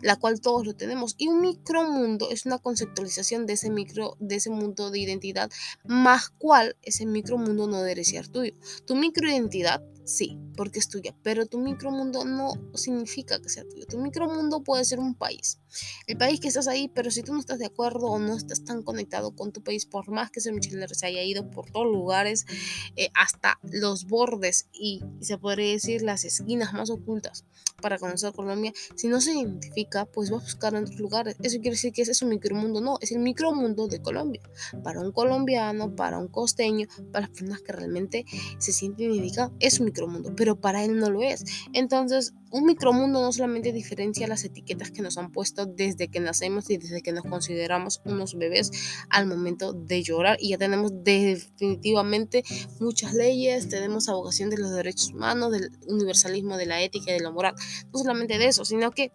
la 0.00 0.16
cual 0.16 0.40
todos 0.40 0.66
lo 0.66 0.74
tenemos. 0.74 1.14
Y 1.18 1.28
un 1.28 1.40
micromundo 1.40 2.30
es 2.30 2.46
una 2.46 2.58
conceptualización 2.58 3.46
de 3.46 3.54
ese 3.54 3.70
micro, 3.70 4.16
de 4.20 4.36
ese 4.36 4.50
mundo 4.50 4.90
de 4.90 4.98
identidad, 4.98 5.50
más 5.84 6.30
cual 6.30 6.76
ese 6.82 7.06
micromundo 7.06 7.66
no 7.66 7.82
debe 7.82 8.04
ser 8.04 8.28
tuyo. 8.28 8.54
Tu 8.86 8.96
microidentidad 8.96 9.82
Sí, 10.06 10.38
porque 10.56 10.78
es 10.78 10.88
tuya, 10.88 11.16
pero 11.24 11.46
tu 11.46 11.58
micromundo 11.58 12.24
no 12.24 12.52
significa 12.74 13.40
que 13.40 13.48
sea 13.48 13.68
tuyo. 13.68 13.86
Tu 13.86 13.98
micromundo 13.98 14.62
puede 14.62 14.84
ser 14.84 15.00
un 15.00 15.16
país. 15.16 15.58
El 16.06 16.16
país 16.16 16.38
que 16.38 16.46
estás 16.46 16.68
ahí, 16.68 16.88
pero 16.94 17.10
si 17.10 17.24
tú 17.24 17.32
no 17.32 17.40
estás 17.40 17.58
de 17.58 17.66
acuerdo 17.66 18.06
o 18.06 18.20
no 18.20 18.36
estás 18.36 18.62
tan 18.62 18.84
conectado 18.84 19.34
con 19.34 19.52
tu 19.52 19.64
país, 19.64 19.84
por 19.84 20.08
más 20.08 20.30
que 20.30 20.38
ese 20.38 20.52
mochilero 20.52 20.94
se 20.94 21.06
haya 21.06 21.24
ido 21.24 21.50
por 21.50 21.72
todos 21.72 21.86
lugares, 21.86 22.46
eh, 22.94 23.08
hasta 23.14 23.58
los 23.64 24.06
bordes 24.06 24.68
y, 24.72 25.02
se 25.20 25.38
podría 25.38 25.72
decir 25.72 26.02
las 26.02 26.24
esquinas 26.24 26.72
más 26.72 26.88
ocultas 26.88 27.44
para 27.80 27.98
conocer 27.98 28.32
Colombia, 28.32 28.72
si 28.94 29.08
no 29.08 29.20
se 29.20 29.34
identifica, 29.34 30.06
pues 30.06 30.32
va 30.32 30.38
a 30.38 30.40
buscar 30.40 30.74
en 30.74 30.84
otros 30.84 30.98
lugares. 30.98 31.36
Eso 31.42 31.56
quiere 31.56 31.70
decir 31.70 31.92
que 31.92 32.02
ese 32.02 32.12
es 32.12 32.22
un 32.22 32.30
micromundo, 32.30 32.80
no, 32.80 32.98
es 33.00 33.12
el 33.12 33.18
micromundo 33.18 33.86
de 33.88 34.00
Colombia. 34.00 34.40
Para 34.82 35.00
un 35.00 35.12
colombiano, 35.12 35.94
para 35.94 36.18
un 36.18 36.28
costeño, 36.28 36.88
para 37.12 37.26
las 37.26 37.30
personas 37.30 37.62
que 37.62 37.72
realmente 37.72 38.24
se 38.58 38.72
sienten 38.72 39.12
identificadas, 39.12 39.52
es 39.60 39.80
un 39.80 39.86
micromundo, 39.86 40.34
pero 40.36 40.60
para 40.60 40.84
él 40.84 40.98
no 40.98 41.10
lo 41.10 41.22
es. 41.22 41.44
Entonces, 41.72 42.34
un 42.56 42.64
micromundo 42.64 43.20
no 43.20 43.32
solamente 43.32 43.70
diferencia 43.70 44.26
las 44.26 44.42
etiquetas 44.44 44.90
que 44.90 45.02
nos 45.02 45.18
han 45.18 45.30
puesto 45.30 45.66
desde 45.66 46.08
que 46.08 46.20
nacemos 46.20 46.70
y 46.70 46.78
desde 46.78 47.02
que 47.02 47.12
nos 47.12 47.24
consideramos 47.24 48.00
unos 48.06 48.34
bebés 48.34 48.70
al 49.10 49.26
momento 49.26 49.74
de 49.74 50.02
llorar 50.02 50.38
y 50.40 50.50
ya 50.50 50.58
tenemos 50.58 50.90
definitivamente 51.04 52.44
muchas 52.80 53.12
leyes, 53.12 53.68
tenemos 53.68 54.08
abogación 54.08 54.48
de 54.48 54.56
los 54.56 54.70
derechos 54.72 55.12
humanos, 55.12 55.52
del 55.52 55.70
universalismo, 55.86 56.56
de 56.56 56.64
la 56.64 56.80
ética 56.80 57.10
y 57.10 57.18
de 57.18 57.20
la 57.20 57.30
moral. 57.30 57.54
No 57.92 57.98
solamente 57.98 58.38
de 58.38 58.46
eso, 58.46 58.64
sino 58.64 58.90
que 58.90 59.12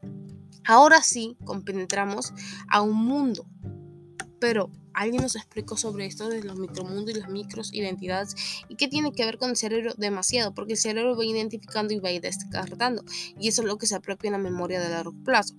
ahora 0.63 1.01
sí 1.01 1.36
compenetramos 1.43 2.34
a 2.69 2.84
un 2.84 3.04
mundo, 3.04 3.47
pero 4.39 4.69
alguien 4.93 5.21
nos 5.21 5.36
explicó 5.36 5.77
sobre 5.77 6.06
esto 6.06 6.30
de 6.30 6.43
los 6.43 6.58
micromundos 6.58 7.15
y 7.15 7.19
las 7.19 7.30
micros 7.30 7.73
identidades 7.73 8.36
y 8.67 8.75
qué 8.75 8.88
tiene 8.88 9.12
que 9.12 9.25
ver 9.25 9.38
con 9.38 9.51
el 9.51 9.58
cerebro 9.58 9.93
demasiado, 9.97 10.54
porque 10.54 10.73
el 10.73 10.80
cerebro 10.80 11.15
va 11.15 11.25
identificando 11.25 11.93
y 11.93 11.99
va 11.99 12.10
descartando, 12.10 13.04
y 13.39 13.47
eso 13.47 13.62
es 13.62 13.67
lo 13.67 13.77
que 13.77 13.88
se 13.88 13.95
apropia 13.95 14.27
en 14.27 14.34
la 14.34 14.38
memoria 14.38 14.80
de 14.80 14.89
largo 14.89 15.13
plazo. 15.23 15.56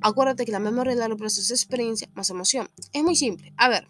Acuérdate 0.00 0.44
que 0.44 0.52
la 0.52 0.60
memoria 0.60 0.94
de 0.94 1.00
largo 1.00 1.16
plazo 1.16 1.40
es 1.40 1.50
experiencia 1.50 2.08
más 2.14 2.30
emoción. 2.30 2.68
Es 2.92 3.02
muy 3.02 3.16
simple. 3.16 3.52
A 3.58 3.68
ver, 3.68 3.86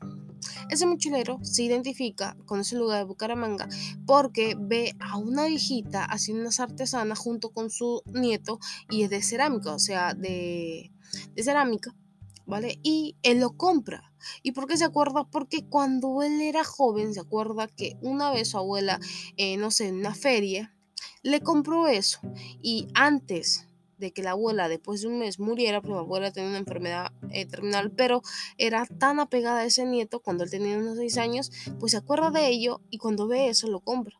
ese 0.68 0.86
mochilero 0.86 1.38
se 1.42 1.62
identifica 1.62 2.36
con 2.46 2.60
ese 2.60 2.76
lugar 2.76 2.98
de 2.98 3.04
Bucaramanga 3.04 3.68
porque 4.06 4.56
ve 4.58 4.94
a 4.98 5.16
una 5.16 5.46
viejita 5.46 6.04
haciendo 6.04 6.42
unas 6.42 6.60
artesanas 6.60 7.18
junto 7.18 7.50
con 7.50 7.70
su 7.70 8.02
nieto 8.06 8.58
y 8.88 9.02
es 9.02 9.10
de 9.10 9.22
cerámica, 9.22 9.72
o 9.72 9.78
sea, 9.78 10.14
de, 10.14 10.92
de 11.34 11.42
cerámica, 11.42 11.94
¿vale? 12.46 12.78
Y 12.82 13.16
él 13.22 13.40
lo 13.40 13.56
compra 13.56 14.09
¿Y 14.42 14.52
por 14.52 14.66
qué 14.66 14.76
se 14.76 14.84
acuerda? 14.84 15.24
Porque 15.24 15.64
cuando 15.64 16.22
él 16.22 16.40
era 16.40 16.64
joven, 16.64 17.14
se 17.14 17.20
acuerda 17.20 17.66
que 17.68 17.96
una 18.00 18.30
vez 18.30 18.48
su 18.48 18.58
abuela, 18.58 19.00
eh, 19.36 19.56
no 19.56 19.70
sé, 19.70 19.88
en 19.88 19.96
una 19.96 20.14
feria, 20.14 20.74
le 21.22 21.40
compró 21.40 21.86
eso. 21.86 22.20
Y 22.62 22.88
antes 22.94 23.66
de 23.98 24.12
que 24.12 24.22
la 24.22 24.30
abuela 24.30 24.68
después 24.68 25.02
de 25.02 25.08
un 25.08 25.18
mes 25.18 25.38
muriera, 25.38 25.80
porque 25.80 25.94
la 25.94 26.00
abuela 26.00 26.32
tenía 26.32 26.48
una 26.48 26.58
enfermedad 26.58 27.12
eh, 27.30 27.46
terminal, 27.46 27.92
pero 27.92 28.22
era 28.56 28.86
tan 28.86 29.20
apegada 29.20 29.60
a 29.60 29.64
ese 29.66 29.84
nieto 29.84 30.20
cuando 30.20 30.42
él 30.42 30.50
tenía 30.50 30.78
unos 30.78 30.96
6 30.96 31.18
años, 31.18 31.52
pues 31.78 31.92
se 31.92 31.98
acuerda 31.98 32.30
de 32.30 32.48
ello 32.48 32.80
y 32.90 32.98
cuando 32.98 33.28
ve 33.28 33.48
eso 33.48 33.68
lo 33.68 33.80
compra. 33.80 34.19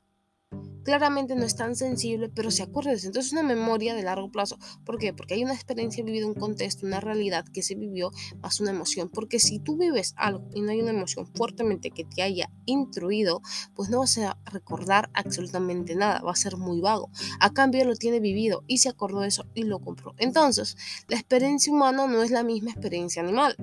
Claramente 0.85 1.35
no 1.35 1.45
es 1.45 1.57
tan 1.57 1.77
sensible, 1.77 2.29
pero 2.29 2.51
se 2.51 2.63
acuerda 2.63 2.91
de. 2.91 2.97
Entonces 2.97 3.27
es 3.27 3.33
una 3.33 3.43
memoria 3.43 3.95
de 3.95 4.03
largo 4.03 4.31
plazo. 4.31 4.59
¿Por 4.85 4.99
qué? 4.99 5.13
Porque 5.13 5.35
hay 5.35 5.45
una 5.45 5.55
experiencia 5.55 6.05
vivida, 6.05 6.27
un 6.27 6.35
contexto, 6.35 6.87
una 6.87 7.01
realidad 7.01 7.45
que 7.53 7.63
se 7.63 7.75
vivió 7.75 8.11
más 8.41 8.61
una 8.61 8.71
emoción. 8.71 9.09
Porque 9.09 9.39
si 9.39 9.59
tú 9.59 9.77
vives 9.77 10.15
algo 10.17 10.49
y 10.55 10.63
no 10.63 10.71
hay 10.71 10.81
una 10.81 10.91
emoción 10.91 11.27
fuertemente 11.35 11.91
que 11.91 12.05
te 12.05 12.23
haya 12.23 12.51
intruido, 12.67 13.43
pues 13.75 13.91
no 13.91 14.01
vas 14.01 14.19
a 14.19 14.37
recordar 14.47 15.11
absolutamente 15.15 15.95
nada, 15.95 16.21
va 16.21 16.33
a 16.33 16.37
ser 16.37 16.57
muy 16.57 16.81
vago. 16.81 17.11
A 17.41 17.53
cambio 17.53 17.85
lo 17.85 17.95
tiene 17.95 18.21
vivido 18.21 18.65
y 18.67 18.79
se 18.79 18.89
acordó 18.89 19.21
de 19.21 19.29
eso 19.29 19.47
y 19.55 19.65
lo 19.65 19.81
compró. 19.81 20.15
Entonces, 20.19 20.77
la 21.09 21.17
experiencia 21.17 21.73
humana 21.73 22.07
no 22.07 22.23
es 22.23 22.31
la 22.31 22.43
misma 22.43 22.71
experiencia 22.71 23.23
animal. 23.23 23.57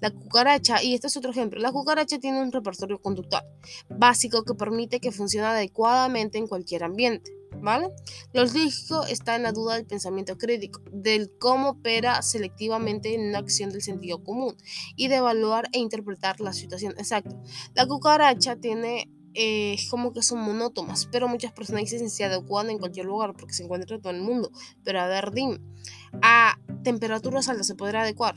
La 0.00 0.10
cucaracha, 0.10 0.82
y 0.82 0.94
este 0.94 1.06
es 1.06 1.16
otro 1.16 1.30
ejemplo, 1.30 1.60
la 1.60 1.72
cucaracha 1.72 2.18
tiene 2.18 2.40
un 2.42 2.52
repertorio 2.52 3.00
conductual 3.00 3.44
básico 3.88 4.44
que 4.44 4.54
permite 4.54 5.00
que 5.00 5.12
funcione 5.12 5.46
adecuadamente 5.46 6.38
en 6.38 6.46
cualquier 6.46 6.57
ambiente. 6.84 7.32
¿Vale? 7.60 7.88
Lo 8.34 8.44
lógico 8.44 9.04
está 9.06 9.34
en 9.34 9.42
la 9.42 9.52
duda 9.52 9.74
del 9.74 9.86
pensamiento 9.86 10.36
crítico, 10.36 10.80
del 10.92 11.30
cómo 11.38 11.70
opera 11.70 12.22
selectivamente 12.22 13.14
en 13.14 13.30
una 13.30 13.38
acción 13.38 13.70
del 13.70 13.82
sentido 13.82 14.22
común 14.22 14.54
y 14.96 15.08
de 15.08 15.16
evaluar 15.16 15.68
e 15.72 15.78
interpretar 15.78 16.40
la 16.40 16.52
situación. 16.52 16.94
Exacto. 16.98 17.36
La 17.74 17.86
cucaracha 17.86 18.56
tiene 18.56 19.10
eh, 19.34 19.76
como 19.90 20.12
que 20.12 20.22
son 20.22 20.40
monótonas, 20.40 21.06
pero 21.10 21.28
muchas 21.28 21.52
personas 21.52 21.82
dicen 21.82 22.10
se 22.10 22.24
adecuan 22.24 22.70
en 22.70 22.78
cualquier 22.78 23.06
lugar 23.06 23.34
porque 23.34 23.54
se 23.54 23.64
encuentra 23.64 23.96
en 23.96 24.02
todo 24.02 24.12
el 24.12 24.20
mundo. 24.20 24.50
Pero 24.84 25.00
a 25.00 25.06
ver, 25.06 25.32
dime, 25.32 25.60
a 26.22 26.58
temperaturas 26.82 27.48
altas 27.48 27.66
se 27.66 27.74
podrá 27.74 28.02
adecuar 28.02 28.34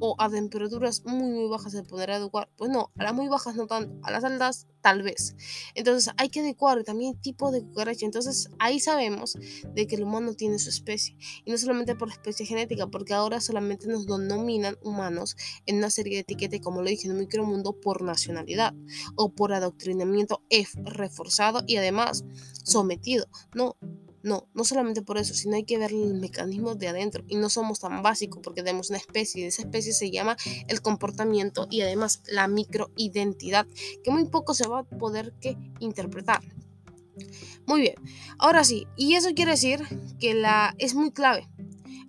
o 0.00 0.14
a 0.18 0.28
temperaturas 0.28 1.02
muy 1.04 1.30
muy 1.30 1.48
bajas 1.48 1.72
se 1.72 1.82
podrá 1.82 2.16
adecuar. 2.16 2.48
Pues 2.56 2.70
no, 2.70 2.92
a 2.98 3.04
las 3.04 3.14
muy 3.14 3.28
bajas 3.28 3.56
no 3.56 3.66
tanto, 3.66 3.94
a 4.02 4.10
las 4.10 4.24
altas 4.24 4.66
tal 4.80 5.02
vez. 5.02 5.34
Entonces 5.74 6.12
hay 6.16 6.28
que 6.28 6.40
adecuar 6.40 6.82
también 6.84 7.20
tipo 7.20 7.50
de 7.50 7.62
cucaracha. 7.62 8.06
Entonces 8.06 8.48
ahí 8.58 8.80
sabemos 8.80 9.34
de 9.74 9.86
que 9.86 9.96
el 9.96 10.04
humano 10.04 10.34
tiene 10.34 10.58
su 10.58 10.70
especie. 10.70 11.16
Y 11.44 11.50
no 11.50 11.58
solamente 11.58 11.94
por 11.94 12.10
especie 12.10 12.46
genética, 12.46 12.86
porque 12.86 13.14
ahora 13.14 13.40
solamente 13.40 13.86
nos 13.88 14.06
denominan 14.06 14.76
humanos 14.82 15.36
en 15.66 15.78
una 15.78 15.90
serie 15.90 16.14
de 16.14 16.20
etiquetas, 16.20 16.60
como 16.60 16.82
lo 16.82 16.88
dije 16.88 17.06
en 17.06 17.12
un 17.12 17.20
micromundo, 17.20 17.72
por 17.80 18.02
nacionalidad 18.02 18.74
o 19.16 19.30
por 19.30 19.52
adoctrinamiento 19.52 20.42
F 20.50 20.78
reforzado 20.84 21.62
y 21.66 21.76
además 21.76 22.24
sometido. 22.64 23.26
No, 23.54 23.76
no, 24.22 24.48
no 24.54 24.64
solamente 24.64 25.02
por 25.02 25.18
eso, 25.18 25.34
sino 25.34 25.56
hay 25.56 25.64
que 25.64 25.78
ver 25.78 25.92
el 25.92 26.14
mecanismo 26.14 26.74
de 26.74 26.88
adentro. 26.88 27.24
Y 27.28 27.36
no 27.36 27.50
somos 27.50 27.80
tan 27.80 28.02
básicos 28.02 28.40
porque 28.42 28.62
tenemos 28.62 28.90
una 28.90 28.98
especie. 28.98 29.42
Y 29.42 29.46
esa 29.46 29.62
especie 29.62 29.92
se 29.92 30.10
llama 30.10 30.36
el 30.68 30.82
comportamiento 30.82 31.66
y 31.70 31.82
además 31.82 32.22
la 32.28 32.48
microidentidad, 32.48 33.66
que 34.02 34.10
muy 34.10 34.26
poco 34.26 34.54
se 34.54 34.68
va 34.68 34.80
a 34.80 34.84
poder 34.84 35.32
que 35.40 35.56
interpretar. 35.80 36.40
Muy 37.66 37.80
bien, 37.80 37.96
ahora 38.38 38.64
sí, 38.64 38.86
y 38.96 39.14
eso 39.14 39.34
quiere 39.34 39.50
decir 39.50 39.80
que 40.20 40.34
la 40.34 40.74
es 40.78 40.94
muy 40.94 41.10
clave 41.10 41.48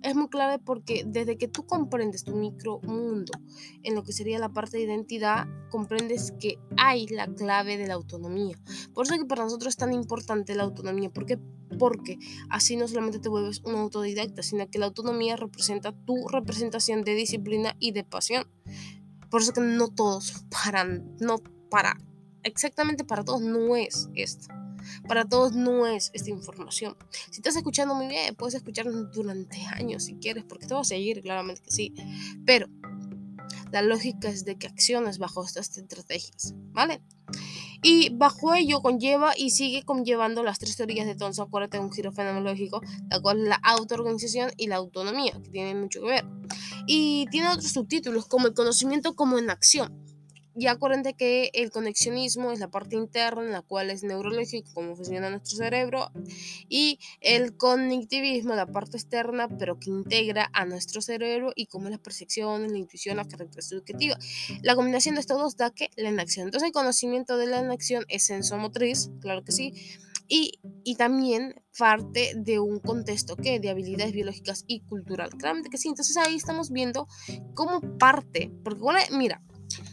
es 0.02 0.14
muy 0.14 0.28
clave 0.28 0.58
porque 0.58 1.04
desde 1.06 1.36
que 1.36 1.48
tú 1.48 1.66
comprendes 1.66 2.24
tu 2.24 2.34
micromundo 2.34 3.32
en 3.82 3.94
lo 3.94 4.02
que 4.02 4.12
sería 4.12 4.38
la 4.38 4.48
parte 4.48 4.76
de 4.76 4.84
identidad, 4.84 5.46
comprendes 5.70 6.32
que 6.38 6.58
hay 6.76 7.06
la 7.06 7.26
clave 7.26 7.76
de 7.76 7.86
la 7.86 7.94
autonomía. 7.94 8.56
Por 8.94 9.04
eso 9.04 9.14
es 9.14 9.20
que 9.20 9.26
para 9.26 9.44
nosotros 9.44 9.72
es 9.72 9.76
tan 9.76 9.92
importante 9.92 10.54
la 10.54 10.64
autonomía. 10.64 11.10
¿Por 11.10 11.26
qué? 11.26 11.38
Porque 11.78 12.18
así 12.48 12.76
no 12.76 12.88
solamente 12.88 13.18
te 13.18 13.28
vuelves 13.28 13.62
un 13.64 13.74
autodidacta, 13.74 14.42
sino 14.42 14.68
que 14.68 14.78
la 14.78 14.86
autonomía 14.86 15.36
representa 15.36 15.92
tu 15.92 16.28
representación 16.28 17.02
de 17.02 17.14
disciplina 17.14 17.76
y 17.78 17.92
de 17.92 18.04
pasión. 18.04 18.46
Por 19.30 19.42
eso 19.42 19.52
que 19.52 19.60
no 19.60 19.88
todos 19.88 20.44
paran, 20.50 21.16
no 21.20 21.36
para, 21.70 21.96
exactamente 22.42 23.04
para 23.04 23.24
todos 23.24 23.42
no 23.42 23.76
es 23.76 24.08
esto. 24.14 24.59
Para 25.06 25.24
todos 25.24 25.52
no 25.52 25.86
es 25.86 26.10
esta 26.14 26.30
información. 26.30 26.96
Si 27.30 27.40
estás 27.40 27.56
escuchando 27.56 27.94
muy 27.94 28.08
bien, 28.08 28.34
puedes 28.34 28.54
escucharnos 28.54 29.12
durante 29.12 29.64
años 29.66 30.04
si 30.04 30.14
quieres, 30.14 30.44
porque 30.44 30.66
te 30.66 30.74
va 30.74 30.80
a 30.80 30.84
seguir, 30.84 31.20
claramente 31.22 31.62
que 31.62 31.70
sí. 31.70 31.94
Pero 32.44 32.68
la 33.72 33.82
lógica 33.82 34.28
es 34.28 34.44
de 34.44 34.56
que 34.56 34.66
acciones 34.66 35.18
bajo 35.18 35.44
estas 35.44 35.76
estrategias, 35.76 36.54
¿vale? 36.72 37.00
Y 37.82 38.10
bajo 38.10 38.52
ello 38.54 38.82
conlleva 38.82 39.32
y 39.36 39.50
sigue 39.50 39.84
conllevando 39.84 40.42
las 40.42 40.58
tres 40.58 40.76
teorías 40.76 41.06
de 41.06 41.14
Thomson, 41.14 41.46
acuérdate 41.46 41.78
un 41.78 41.92
giro 41.92 42.12
fenomenológico, 42.12 42.82
la 43.08 43.20
cual 43.20 43.40
es 43.40 43.48
la 43.48 43.54
autoorganización 43.62 44.50
y 44.56 44.66
la 44.66 44.76
autonomía, 44.76 45.32
que 45.42 45.50
tienen 45.50 45.80
mucho 45.80 46.00
que 46.00 46.08
ver. 46.08 46.24
Y 46.86 47.26
tiene 47.30 47.48
otros 47.48 47.70
subtítulos, 47.70 48.26
como 48.26 48.48
el 48.48 48.54
conocimiento 48.54 49.14
como 49.14 49.38
en 49.38 49.50
acción, 49.50 50.04
ya 50.54 50.72
acuérdense 50.72 51.14
que 51.14 51.50
el 51.54 51.70
conexionismo 51.70 52.50
es 52.50 52.58
la 52.58 52.68
parte 52.68 52.96
interna 52.96 53.42
en 53.42 53.52
la 53.52 53.62
cual 53.62 53.90
es 53.90 54.02
neurológico, 54.02 54.70
cómo 54.74 54.96
funciona 54.96 55.30
nuestro 55.30 55.56
cerebro, 55.56 56.10
y 56.68 56.98
el 57.20 57.56
cognitivismo, 57.56 58.54
la 58.54 58.66
parte 58.66 58.96
externa, 58.96 59.48
pero 59.48 59.78
que 59.78 59.90
integra 59.90 60.50
a 60.52 60.64
nuestro 60.64 61.00
cerebro 61.00 61.52
y 61.54 61.66
cómo 61.66 61.88
las 61.88 62.00
percepciones, 62.00 62.72
la 62.72 62.78
intuición, 62.78 63.16
la 63.16 63.24
característica 63.24 63.76
educativa. 63.76 64.18
La 64.62 64.74
combinación 64.74 65.14
de 65.14 65.20
estos 65.20 65.38
dos 65.38 65.56
da 65.56 65.70
que 65.70 65.90
la 65.96 66.10
inacción. 66.10 66.46
Entonces 66.46 66.68
el 66.68 66.72
conocimiento 66.72 67.36
de 67.36 67.46
la 67.46 67.60
inacción 67.60 68.04
es 68.08 68.24
sensomotriz, 68.24 69.10
claro 69.20 69.44
que 69.44 69.52
sí, 69.52 69.72
y, 70.32 70.60
y, 70.84 70.94
también 70.94 71.60
parte 71.76 72.34
de 72.36 72.60
un 72.60 72.78
contexto 72.78 73.34
que 73.34 73.58
de 73.58 73.68
habilidades 73.68 74.12
biológicas 74.12 74.64
y 74.68 74.78
cultural. 74.82 75.30
Claramente 75.30 75.70
que 75.70 75.76
sí. 75.76 75.88
Entonces 75.88 76.16
ahí 76.16 76.36
estamos 76.36 76.70
viendo 76.70 77.08
cómo 77.54 77.80
parte, 77.98 78.52
porque 78.62 78.80
bueno, 78.80 79.00
mira, 79.18 79.42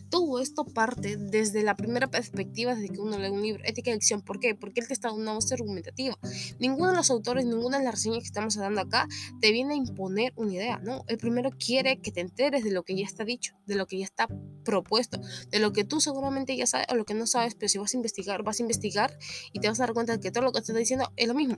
todo 0.10 0.40
esto 0.40 0.66
parte 0.66 1.18
desde 1.18 1.64
la 1.64 1.76
primera 1.76 2.08
perspectiva 2.08 2.76
desde 2.76 2.90
que 2.90 3.00
uno 3.00 3.18
lee 3.18 3.30
un 3.30 3.42
libro, 3.42 3.64
ética 3.66 3.92
de 3.92 3.96
elección. 3.96 4.22
¿Por 4.22 4.40
qué? 4.40 4.56
Porque 4.56 4.80
él 4.80 4.88
te 4.88 4.94
está 4.94 5.10
dando 5.10 5.22
una 5.22 5.34
voz 5.34 5.52
argumentativa. 5.52 6.18
Ninguno 6.60 6.92
de 6.92 6.98
los 6.98 7.10
autores, 7.10 7.46
ninguna 7.46 7.80
de 7.80 7.86
las 7.86 7.96
reseñas 7.96 8.20
que 8.20 8.26
estamos 8.26 8.56
dando 8.56 8.82
acá 8.82 9.08
te 9.42 9.52
viene 9.52 9.74
a 9.74 9.78
imponer 9.78 10.34
una 10.36 10.54
idea, 10.54 10.80
¿no? 10.80 11.04
El 11.08 11.18
primero 11.18 11.52
quiere 11.52 12.00
que 12.00 12.12
te 12.12 12.22
enteres 12.22 12.64
de 12.64 12.72
lo 12.72 12.84
que 12.84 12.96
ya 12.96 13.06
está 13.06 13.24
dicho, 13.24 13.56
de 13.66 13.76
lo 13.76 13.86
que 13.86 14.00
ya 14.00 14.06
está 14.06 14.28
propuesto, 14.64 15.20
de 15.50 15.60
lo 15.60 15.74
que 15.74 15.84
tú 15.84 16.02
seguramente 16.02 16.56
ya 16.56 16.68
sabes 16.68 16.88
o 16.90 16.96
lo 16.96 17.06
que 17.06 17.14
no 17.14 17.28
sabes, 17.28 17.56
pero 17.56 17.70
si 17.70 17.78
vas 17.78 17.94
a 17.94 17.98
investigar, 17.98 18.44
vas 18.44 18.60
a 18.60 18.64
investigar 18.64 19.18
y 19.52 19.60
te 19.60 19.68
vas 19.68 19.80
a 19.80 19.84
dar 19.84 19.94
cuenta 19.94 20.14
de 20.14 20.20
que 20.20 20.32
todo 20.32 20.44
lo 20.44 20.52
que 20.52 20.60
te 20.60 20.72
está 20.72 20.80
diciendo 20.80 21.12
es 21.16 21.28
lo 21.28 21.34
mismo. 21.34 21.58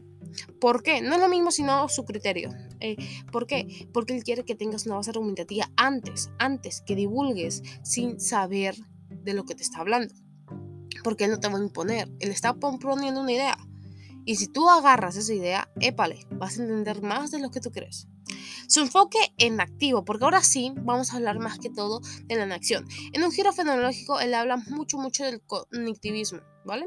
¿Por 0.59 0.83
qué? 0.83 1.01
No 1.01 1.15
es 1.15 1.21
lo 1.21 1.27
mismo, 1.27 1.51
sino 1.51 1.89
su 1.89 2.05
criterio. 2.05 2.51
Eh, 2.79 2.97
¿Por 3.31 3.47
qué? 3.47 3.87
Porque 3.93 4.15
él 4.15 4.23
quiere 4.23 4.45
que 4.45 4.55
tengas 4.55 4.85
una 4.85 4.95
base 4.95 5.09
argumentativa 5.09 5.71
antes, 5.75 6.29
antes 6.37 6.81
que 6.81 6.95
divulgues 6.95 7.63
sin 7.83 8.19
saber 8.19 8.38
de 8.47 9.33
lo 9.33 9.45
que 9.45 9.55
te 9.55 9.63
está 9.63 9.79
hablando. 9.79 10.13
Porque 11.03 11.25
él 11.25 11.31
no 11.31 11.39
te 11.39 11.47
va 11.47 11.57
a 11.57 11.61
imponer, 11.61 12.09
él 12.19 12.31
está 12.31 12.53
proponiendo 12.53 13.21
una 13.21 13.31
idea. 13.31 13.57
Y 14.25 14.35
si 14.35 14.47
tú 14.47 14.69
agarras 14.69 15.15
esa 15.15 15.33
idea, 15.33 15.71
épale, 15.79 16.25
vas 16.31 16.59
a 16.59 16.63
entender 16.63 17.01
más 17.01 17.31
de 17.31 17.39
lo 17.39 17.49
que 17.49 17.61
tú 17.61 17.71
crees. 17.71 18.07
Su 18.67 18.81
enfoque 18.81 19.17
en 19.37 19.59
activo, 19.61 20.05
porque 20.05 20.25
ahora 20.25 20.43
sí 20.43 20.71
vamos 20.75 21.11
a 21.11 21.17
hablar 21.17 21.39
más 21.39 21.59
que 21.59 21.69
todo 21.69 22.01
de 22.25 22.35
la 22.45 22.55
acción. 22.55 22.85
En 23.13 23.23
un 23.23 23.31
giro 23.31 23.51
fenomenológico 23.51 24.19
él 24.19 24.33
habla 24.33 24.57
mucho, 24.57 24.97
mucho 24.97 25.23
del 25.23 25.41
conectivismo, 25.41 26.41
¿vale? 26.65 26.85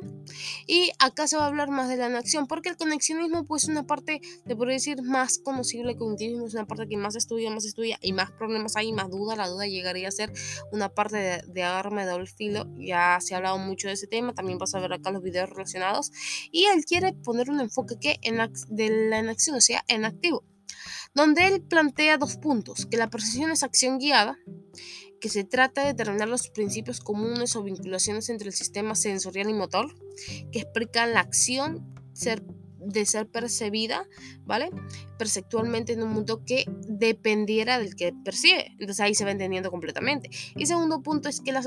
Y 0.67 0.93
acá 0.99 1.27
se 1.27 1.37
va 1.37 1.45
a 1.45 1.47
hablar 1.49 1.71
más 1.71 1.89
de 1.89 1.97
la 1.97 2.07
acción, 2.19 2.47
porque 2.47 2.69
el 2.69 2.77
conexionismo 2.77 3.45
pues 3.47 3.65
es 3.65 3.69
una 3.69 3.85
parte, 3.85 4.21
te 4.47 4.57
podría 4.57 4.75
decir, 4.75 5.03
más 5.03 5.39
conocible. 5.39 5.93
El 5.93 5.99
cognitivismo 5.99 6.47
es 6.47 6.55
una 6.55 6.67
parte 6.67 6.87
que 6.89 6.97
más 6.97 7.17
estudia, 7.17 7.51
más 7.51 7.65
estudia 7.65 7.99
y 8.01 8.13
más 8.13 8.31
problemas 8.31 8.77
hay, 8.77 8.93
más 8.93 9.11
duda. 9.11 9.35
La 9.37 9.49
duda 9.49 9.67
llegaría 9.67 10.09
a 10.09 10.13
ser 10.13 10.33
una 10.71 10.89
parte 10.89 11.17
de, 11.17 11.43
de 11.49 11.63
agarme 11.63 12.05
de 12.05 12.13
doble 12.13 12.27
filo. 12.27 12.67
Ya 12.79 13.19
se 13.21 13.35
ha 13.35 13.39
hablado 13.39 13.59
mucho 13.59 13.89
de 13.89 13.95
ese 13.95 14.07
tema, 14.07 14.35
también 14.35 14.59
vas 14.59 14.75
a 14.75 14.81
ver 14.81 14.93
acá 14.93 15.11
los 15.11 15.23
videos 15.23 15.51
relacionados. 15.51 16.13
Y 16.51 16.67
él 16.67 16.85
quiere 16.85 17.13
poner 17.13 17.51
un 17.51 17.61
enfoque 17.61 17.97
que 18.01 18.19
en 18.23 18.39
de 18.69 19.09
la 19.09 19.19
acción, 19.31 19.57
o 19.57 19.61
sea, 19.61 19.85
en 19.89 20.05
activo 20.05 20.45
donde 21.14 21.46
él 21.46 21.62
plantea 21.62 22.18
dos 22.18 22.37
puntos, 22.37 22.87
que 22.87 22.96
la 22.96 23.11
percepción 23.11 23.51
es 23.51 23.62
acción 23.62 23.98
guiada, 23.98 24.38
que 25.20 25.29
se 25.29 25.44
trata 25.44 25.83
de 25.83 25.88
determinar 25.88 26.29
los 26.29 26.48
principios 26.48 27.01
comunes 27.01 27.55
o 27.55 27.62
vinculaciones 27.62 28.29
entre 28.29 28.48
el 28.48 28.55
sistema 28.55 28.94
sensorial 28.94 29.48
y 29.48 29.55
motor, 29.55 29.94
que 30.51 30.61
explican 30.61 31.12
la 31.12 31.20
acción, 31.20 31.94
ser 32.12 32.42
de 32.85 33.07
ser 33.07 33.29
percibida, 33.29 34.07
¿vale? 34.45 34.71
Perceptualmente 35.18 35.92
en 35.92 36.03
un 36.03 36.11
mundo 36.11 36.42
que 36.45 36.64
dependiera 36.88 37.79
del 37.79 37.95
que 37.95 38.12
percibe. 38.25 38.73
Entonces 38.73 39.01
ahí 39.01 39.14
se 39.14 39.25
va 39.25 39.31
entendiendo 39.31 39.71
completamente. 39.71 40.31
Y 40.57 40.66
segundo 40.66 41.03
punto 41.03 41.29
es 41.29 41.40
que 41.40 41.53
las, 41.53 41.66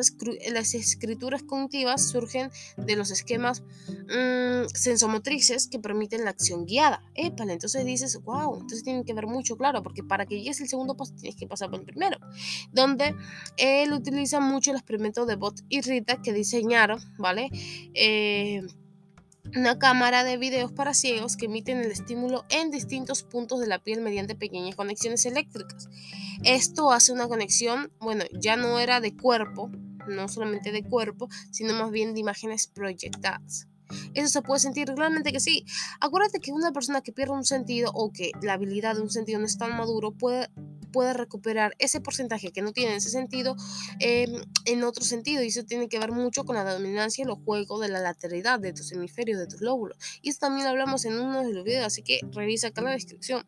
las 0.52 0.74
escrituras 0.74 1.44
cognitivas 1.44 2.10
surgen 2.10 2.50
de 2.78 2.96
los 2.96 3.12
esquemas 3.12 3.64
mmm, 3.88 4.68
sensomotrices 4.74 5.68
que 5.68 5.80
permiten 5.80 6.24
la 6.24 6.32
acción 6.32 6.66
guiada. 6.66 7.04
Épale, 7.16 7.54
entonces 7.54 7.86
dices, 7.86 8.20
wow, 8.24 8.56
entonces 8.56 8.84
tienen 8.84 9.04
que 9.04 9.14
ver 9.14 9.28
mucho, 9.28 9.58
claro, 9.58 9.84
porque 9.84 10.04
para 10.04 10.26
que 10.26 10.40
llegues 10.40 10.62
el 10.62 10.68
segundo 10.68 10.96
paso 10.96 11.14
tienes 11.16 11.36
que 11.36 11.48
pasar 11.48 11.70
por 11.70 11.80
el 11.80 11.86
primero. 11.86 12.18
Donde 12.72 13.16
él 13.58 13.94
utiliza 13.94 14.40
mucho 14.40 14.72
el 14.72 14.78
experimento 14.78 15.26
de 15.26 15.36
Bot 15.36 15.62
y 15.70 15.82
Rita 15.82 16.22
que 16.22 16.34
diseñaron, 16.34 17.00
¿vale? 17.18 17.50
Eh, 17.94 18.62
una 19.56 19.78
cámara 19.78 20.24
de 20.24 20.38
videos 20.38 20.72
para 20.72 20.94
ciegos 20.94 21.38
que 21.38 21.46
emiten 21.46 21.80
el 21.80 21.92
estímulo 21.92 22.46
en 22.50 22.72
distintos 22.72 23.24
puntos 23.24 23.60
de 23.60 23.68
la 23.68 23.80
piel 23.80 24.02
mediante 24.02 24.36
pequeñas 24.36 24.76
conexiones 24.76 25.26
eléctricas. 25.26 25.90
Esto 26.44 26.92
hace 26.92 27.12
una 27.12 27.28
conexión, 27.28 27.92
bueno, 28.00 28.26
ya 28.34 28.56
no 28.56 28.80
era 28.80 29.00
de 29.00 29.16
cuerpo, 29.16 29.70
no 30.08 30.28
solamente 30.28 30.72
de 30.72 30.84
cuerpo, 30.84 31.30
sino 31.52 31.74
más 31.74 31.92
bien 31.92 32.14
de 32.14 32.20
imágenes 32.22 32.68
proyectadas. 32.68 33.68
Eso 34.14 34.30
se 34.30 34.42
puede 34.42 34.60
sentir 34.60 34.88
realmente 34.96 35.32
que 35.32 35.40
sí. 35.40 35.66
Acuérdate 36.00 36.40
que 36.40 36.52
una 36.52 36.72
persona 36.72 37.02
que 37.02 37.12
pierde 37.12 37.34
un 37.34 37.46
sentido 37.46 37.92
o 37.94 38.12
que 38.12 38.32
la 38.42 38.54
habilidad 38.54 38.96
de 38.96 39.02
un 39.02 39.10
sentido 39.10 39.40
no 39.40 39.46
es 39.46 39.58
tan 39.58 39.78
maduro 39.78 40.12
puede 40.12 40.50
puede 40.96 41.14
recuperar 41.14 41.76
ese 41.78 42.00
porcentaje 42.00 42.54
que 42.54 42.62
no 42.62 42.72
tiene 42.72 42.96
ese 42.96 43.10
sentido 43.10 43.58
em, 44.00 44.42
en 44.64 44.84
otro 44.86 45.04
sentido. 45.04 45.44
Y 45.44 45.48
eso 45.48 45.66
tiene 45.66 45.90
que 45.90 46.00
ver 46.00 46.14
mucho 46.14 46.46
con 46.46 46.56
la 46.56 46.64
dominancia 46.64 47.22
y 47.22 47.28
los 47.28 47.40
juegos 47.44 47.82
de 47.82 47.90
la 47.90 48.00
lateralidad 48.00 48.62
de 48.62 48.72
tus 48.72 48.94
hemisferios, 48.94 49.38
de 49.38 49.48
tus 49.48 49.60
lóbulos. 49.60 49.98
Y 50.22 50.30
eso 50.30 50.40
también 50.40 50.68
hablamos 50.68 51.04
en 51.04 51.20
uno 51.20 51.44
de 51.44 51.52
los 51.52 51.66
videos, 51.66 51.88
así 51.88 52.02
que 52.02 52.22
revisa 52.32 52.68
acá 52.68 52.82
la 52.82 52.92
descripción. 52.92 53.46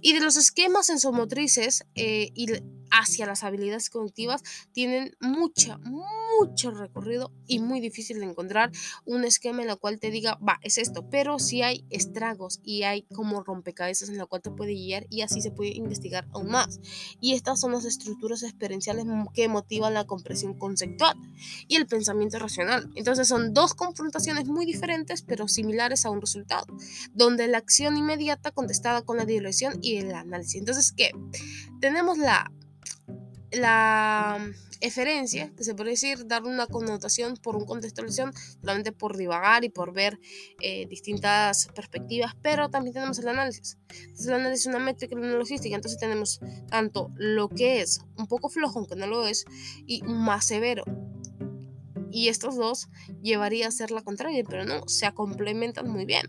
Y 0.00 0.14
de 0.14 0.20
los 0.20 0.38
esquemas 0.38 0.86
sensomotrices 0.86 1.84
eh, 1.96 2.30
y 2.34 2.46
hacia 2.90 3.26
las 3.26 3.44
habilidades 3.44 3.90
cognitivas 3.90 4.42
tienen 4.72 5.16
mucha, 5.20 5.78
mucho 5.78 6.70
recorrido 6.70 7.32
y 7.46 7.58
muy 7.58 7.80
difícil 7.80 8.18
de 8.20 8.26
encontrar 8.26 8.70
un 9.04 9.24
esquema 9.24 9.62
en 9.62 9.70
el 9.70 9.78
cual 9.78 9.98
te 9.98 10.10
diga, 10.10 10.36
va, 10.36 10.58
es 10.62 10.78
esto, 10.78 11.08
pero 11.10 11.38
si 11.38 11.62
hay 11.62 11.84
estragos 11.90 12.60
y 12.62 12.82
hay 12.82 13.02
como 13.14 13.42
rompecabezas 13.42 14.08
en 14.08 14.18
la 14.18 14.26
cual 14.26 14.42
te 14.42 14.50
puede 14.50 14.72
guiar 14.72 15.06
y 15.10 15.22
así 15.22 15.40
se 15.40 15.50
puede 15.50 15.70
investigar 15.76 16.26
aún 16.32 16.50
más. 16.50 16.80
Y 17.20 17.34
estas 17.34 17.60
son 17.60 17.72
las 17.72 17.84
estructuras 17.84 18.42
experienciales 18.42 19.06
que 19.34 19.48
motivan 19.48 19.94
la 19.94 20.04
comprensión 20.04 20.54
conceptual 20.58 21.16
y 21.68 21.76
el 21.76 21.86
pensamiento 21.86 22.38
racional. 22.38 22.90
Entonces 22.94 23.28
son 23.28 23.54
dos 23.54 23.74
confrontaciones 23.74 24.46
muy 24.46 24.66
diferentes 24.66 25.22
pero 25.22 25.48
similares 25.48 26.04
a 26.04 26.10
un 26.10 26.20
resultado, 26.20 26.66
donde 27.12 27.48
la 27.48 27.58
acción 27.58 27.96
inmediata 27.96 28.50
contestada 28.50 29.02
con 29.02 29.16
la 29.16 29.24
dirección 29.24 29.78
y 29.82 29.96
el 29.96 30.14
análisis. 30.14 30.56
Entonces, 30.56 30.92
¿qué? 30.92 31.10
Tenemos 31.80 32.18
la 32.18 32.50
la 33.52 34.38
eferencia, 34.80 35.52
que 35.56 35.64
se 35.64 35.74
puede 35.74 35.90
decir, 35.90 36.26
dar 36.26 36.44
una 36.44 36.66
connotación 36.66 37.36
por 37.36 37.56
un 37.56 37.66
contextualización, 37.66 38.32
solamente 38.60 38.92
por 38.92 39.16
divagar 39.16 39.64
y 39.64 39.68
por 39.68 39.92
ver 39.92 40.18
eh, 40.60 40.86
distintas 40.86 41.68
perspectivas, 41.74 42.34
pero 42.42 42.70
también 42.70 42.94
tenemos 42.94 43.18
el 43.18 43.28
análisis. 43.28 43.78
Entonces, 43.90 44.26
el 44.26 44.34
análisis 44.34 44.66
es 44.66 44.74
una 44.74 44.84
métrica 44.84 45.14
y 45.14 45.18
una 45.18 45.34
logística, 45.34 45.74
entonces 45.74 46.00
tenemos 46.00 46.40
tanto 46.68 47.10
lo 47.16 47.48
que 47.48 47.80
es 47.80 48.00
un 48.16 48.26
poco 48.26 48.48
flojo, 48.48 48.78
aunque 48.78 48.96
no 48.96 49.06
lo 49.06 49.26
es, 49.26 49.44
y 49.86 50.02
más 50.02 50.46
severo. 50.46 50.84
Y 52.10 52.28
estos 52.28 52.56
dos 52.56 52.88
llevaría 53.22 53.68
a 53.68 53.70
ser 53.70 53.90
la 53.90 54.02
contraria, 54.02 54.44
pero 54.48 54.64
no, 54.64 54.88
se 54.88 55.10
complementan 55.12 55.88
muy 55.88 56.04
bien. 56.04 56.26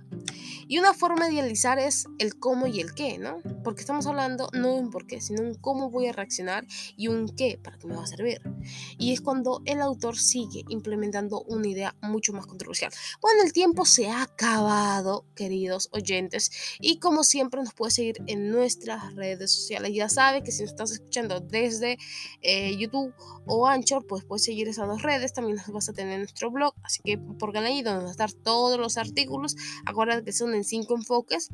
Y 0.68 0.80
una 0.80 0.94
forma 0.94 1.28
de 1.28 1.34
idealizar 1.34 1.80
es 1.80 2.06
el 2.18 2.40
cómo 2.40 2.66
y 2.66 2.80
el 2.80 2.94
qué, 2.94 3.18
¿no? 3.18 3.40
Porque 3.64 3.82
estamos 3.82 4.08
hablando 4.08 4.48
no 4.54 4.76
de 4.76 4.80
un 4.80 4.90
por 4.90 5.06
qué, 5.06 5.20
sino 5.20 5.42
un 5.42 5.56
cómo 5.56 5.90
voy 5.90 6.08
a 6.08 6.14
reaccionar 6.14 6.66
y 6.96 7.10
un 7.10 7.28
qué 7.28 7.60
para 7.62 7.78
qué 7.78 7.88
me 7.88 7.96
va 7.96 8.04
a 8.04 8.08
servir. 8.08 8.42
Y 8.98 9.12
es 9.12 9.20
cuando 9.20 9.62
el 9.66 9.82
autor 9.82 10.18
sigue 10.18 10.64
implementando 10.70 11.42
una 11.42 11.68
idea 11.68 11.96
mucho 12.02 12.32
más 12.32 12.46
controversial. 12.46 12.92
Bueno, 13.22 13.44
el 13.44 13.52
tiempo 13.52 13.86
se 13.86 14.08
ha 14.10 14.24
acabado, 14.24 15.26
queridos 15.36 15.90
oyentes, 15.92 16.52
y 16.80 17.00
como 17.00 17.24
siempre 17.24 17.62
nos 17.62 17.74
puedes 17.74 17.96
seguir 17.96 18.24
en 18.28 18.50
nuestras 18.50 19.14
redes 19.16 19.52
sociales. 19.52 19.92
Ya 19.94 20.10
sabes 20.10 20.44
que 20.44 20.52
si 20.52 20.62
nos 20.62 20.72
estás 20.72 20.92
escuchando 20.92 21.40
desde 21.40 21.98
eh, 22.42 22.78
YouTube 22.78 23.14
o 23.46 23.68
Anchor, 23.68 24.06
pues 24.08 24.24
puedes 24.24 24.46
seguir 24.46 24.68
esas 24.68 24.88
dos 24.88 25.02
redes. 25.02 25.34
También 25.34 25.58
nos 25.58 25.68
vas 25.72 25.90
a 25.90 25.94
tener 25.94 26.20
nuestro 26.20 26.52
blog, 26.52 26.74
así 26.84 27.02
que 27.04 27.18
por 27.18 27.56
ahí 27.58 27.82
donde 27.82 28.00
van 28.00 28.08
a 28.08 28.12
estar 28.12 28.32
todos 28.32 28.80
los 28.80 28.98
artículos. 28.98 29.56
Acuérdate 29.86 30.24
que 30.24 30.34
son 30.34 30.54
en 30.54 30.64
cinco 30.64 30.96
enfoques 30.96 31.50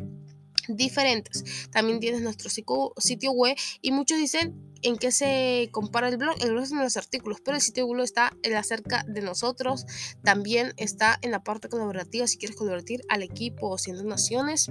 diferentes. 0.68 1.44
También 1.72 2.00
tienes 2.00 2.22
nuestro 2.22 2.50
sitio 2.50 3.32
web 3.32 3.56
y 3.82 3.92
muchos 3.92 4.18
dicen 4.18 4.56
en 4.82 4.98
qué 4.98 5.12
se 5.12 5.70
compara 5.72 6.10
el 6.10 6.18
blog. 6.18 6.36
El 6.42 6.52
blog 6.52 6.68
son 6.68 6.80
los 6.80 6.98
artículos, 6.98 7.40
pero 7.44 7.56
el 7.56 7.62
sitio 7.62 7.86
web 7.86 8.02
está 8.02 8.34
en 8.44 8.56
acerca 8.56 9.04
de 9.08 9.22
nosotros. 9.22 9.86
También 10.24 10.74
está 10.78 11.18
en 11.22 11.32
la 11.32 11.44
parte 11.44 11.70
colaborativa 11.70 12.28
si 12.28 12.38
quieres 12.38 12.58
colaborar 12.58 12.84
al 13.10 13.24
equipo 13.24 13.70
o 13.70 13.78
siendo 13.78 14.04
naciones. 14.04 14.70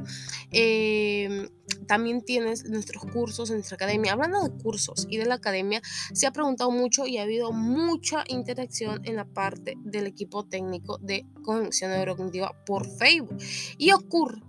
Em, 0.51 1.49
también 1.87 2.23
tienes 2.23 2.65
nuestros 2.69 3.05
cursos 3.05 3.51
en 3.51 3.57
nuestra 3.57 3.77
academia. 3.77 4.13
Hablando 4.13 4.43
de 4.43 4.63
cursos 4.63 5.07
y 5.09 5.17
de 5.17 5.27
la 5.27 5.35
academia, 5.35 5.83
se 6.13 6.27
ha 6.27 6.33
preguntado 6.33 6.71
mucho 6.71 7.07
y 7.07 7.19
ha 7.19 7.23
habido 7.23 7.53
mucha 7.53 8.25
interacción 8.29 9.01
en 9.05 9.17
la 9.17 9.25
parte 9.25 9.75
del 9.79 10.07
equipo 10.07 10.45
técnico 10.45 10.99
de 10.99 11.27
conexión 11.43 11.91
neurocognitiva 11.91 12.55
por 12.65 12.87
Facebook. 12.99 13.37
Y 13.79 13.93
ocurre 13.93 14.46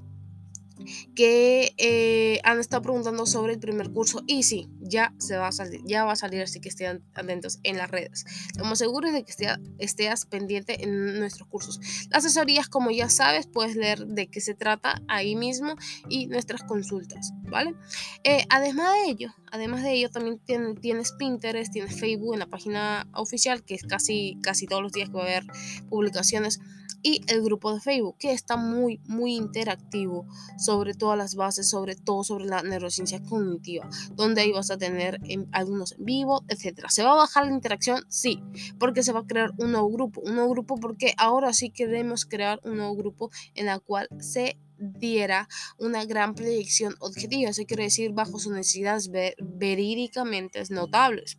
que 1.15 1.73
eh, 1.77 2.39
han 2.43 2.59
estado 2.59 2.81
preguntando 2.81 3.25
sobre 3.25 3.53
el 3.53 3.59
primer 3.59 3.91
curso 3.91 4.23
y 4.27 4.43
sí, 4.43 4.69
ya 4.81 5.13
se 5.17 5.37
va 5.37 5.47
a 5.47 5.51
salir, 5.51 5.81
ya 5.85 6.05
va 6.05 6.13
a 6.13 6.15
salir, 6.15 6.41
así 6.41 6.59
que 6.59 6.69
estén 6.69 7.03
atentos 7.13 7.59
en 7.63 7.77
las 7.77 7.89
redes. 7.89 8.25
Lo 8.57 8.65
más 8.65 8.79
seguro 8.79 9.07
es 9.07 9.13
de 9.13 9.23
que 9.23 9.33
estés 9.79 10.25
pendiente 10.25 10.83
en 10.83 11.19
nuestros 11.19 11.47
cursos. 11.47 11.79
Las 12.09 12.25
asesorías, 12.25 12.67
como 12.67 12.91
ya 12.91 13.09
sabes, 13.09 13.47
puedes 13.47 13.75
leer 13.75 14.05
de 14.05 14.27
qué 14.27 14.41
se 14.41 14.53
trata 14.53 15.01
ahí 15.07 15.35
mismo 15.35 15.75
y 16.09 16.27
nuestras 16.27 16.63
consultas, 16.63 17.31
¿vale? 17.43 17.75
Eh, 18.23 18.45
además 18.49 18.93
de 18.93 19.11
ello, 19.11 19.33
además 19.51 19.83
de 19.83 19.93
ello, 19.93 20.09
también 20.09 20.39
tienes 20.39 21.11
Pinterest, 21.13 21.71
tienes 21.71 21.99
Facebook 21.99 22.33
en 22.33 22.39
la 22.39 22.47
página 22.47 23.07
oficial, 23.13 23.63
que 23.63 23.75
es 23.75 23.83
casi, 23.83 24.37
casi 24.41 24.67
todos 24.67 24.81
los 24.81 24.91
días 24.91 25.09
que 25.09 25.15
va 25.15 25.23
a 25.23 25.27
haber 25.27 25.45
publicaciones 25.89 26.59
y 27.01 27.21
el 27.27 27.41
grupo 27.41 27.73
de 27.73 27.79
Facebook, 27.79 28.17
que 28.17 28.31
está 28.31 28.57
muy, 28.57 28.99
muy 29.05 29.35
interactivo 29.35 30.25
sobre 30.57 30.93
todas 30.93 31.17
las 31.17 31.35
bases, 31.35 31.69
sobre 31.69 31.95
todo 31.95 32.23
sobre 32.23 32.45
la 32.45 32.63
neurociencia 32.63 33.21
cognitiva, 33.23 33.89
donde 34.15 34.41
ahí 34.41 34.51
vas 34.51 34.71
a 34.71 34.77
tener 34.77 35.19
algunos 35.51 35.93
en 35.93 36.05
vivo, 36.05 36.43
etcétera. 36.47 36.89
¿Se 36.89 37.03
va 37.03 37.11
a 37.11 37.15
bajar 37.15 37.45
la 37.45 37.53
interacción? 37.53 38.03
Sí, 38.09 38.41
porque 38.79 39.03
se 39.03 39.13
va 39.13 39.21
a 39.21 39.27
crear 39.27 39.51
un 39.57 39.71
nuevo 39.71 39.89
grupo, 39.89 40.21
un 40.21 40.35
nuevo 40.35 40.49
grupo 40.49 40.75
porque 40.79 41.13
ahora 41.17 41.53
sí 41.53 41.69
queremos 41.69 42.25
crear 42.25 42.59
un 42.63 42.77
nuevo 42.77 42.95
grupo 42.95 43.31
en 43.53 43.69
el 43.69 43.81
cual 43.81 44.07
se 44.19 44.57
diera 44.79 45.47
una 45.77 46.05
gran 46.05 46.35
predicción 46.35 46.95
objetiva, 46.99 47.49
eso 47.49 47.63
quiere 47.65 47.83
decir 47.83 48.11
bajo 48.11 48.39
sus 48.39 48.53
necesidades 48.53 49.09
verídicamente 49.39 50.61
notables. 50.69 51.37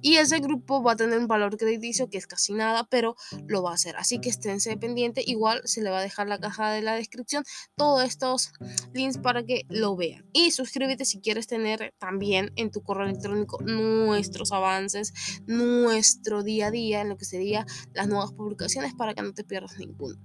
Y 0.00 0.16
ese 0.16 0.38
grupo 0.40 0.82
va 0.82 0.92
a 0.92 0.96
tener 0.96 1.18
un 1.18 1.26
valor 1.26 1.56
crediticio 1.56 2.08
que 2.08 2.18
es 2.18 2.26
casi 2.26 2.54
nada, 2.54 2.86
pero 2.90 3.16
lo 3.46 3.62
va 3.62 3.72
a 3.72 3.74
hacer. 3.74 3.96
Así 3.96 4.20
que 4.20 4.28
esténse 4.28 4.76
pendiente. 4.76 5.22
Igual 5.26 5.60
se 5.64 5.82
le 5.82 5.90
va 5.90 5.98
a 5.98 6.02
dejar 6.02 6.28
la 6.28 6.38
caja 6.38 6.70
de 6.70 6.82
la 6.82 6.94
descripción 6.94 7.44
todos 7.76 8.04
estos 8.04 8.52
links 8.92 9.18
para 9.18 9.44
que 9.44 9.62
lo 9.68 9.96
vean. 9.96 10.24
Y 10.32 10.50
suscríbete 10.50 11.04
si 11.04 11.20
quieres 11.20 11.46
tener 11.46 11.94
también 11.98 12.52
en 12.56 12.70
tu 12.70 12.82
correo 12.82 13.06
electrónico 13.06 13.58
nuestros 13.62 14.52
avances, 14.52 15.12
nuestro 15.46 16.42
día 16.42 16.68
a 16.68 16.70
día 16.70 17.00
en 17.00 17.08
lo 17.08 17.16
que 17.16 17.24
sería 17.24 17.66
las 17.94 18.08
nuevas 18.08 18.32
publicaciones 18.32 18.94
para 18.94 19.14
que 19.14 19.22
no 19.22 19.32
te 19.32 19.44
pierdas 19.44 19.78
ninguno. 19.78 20.16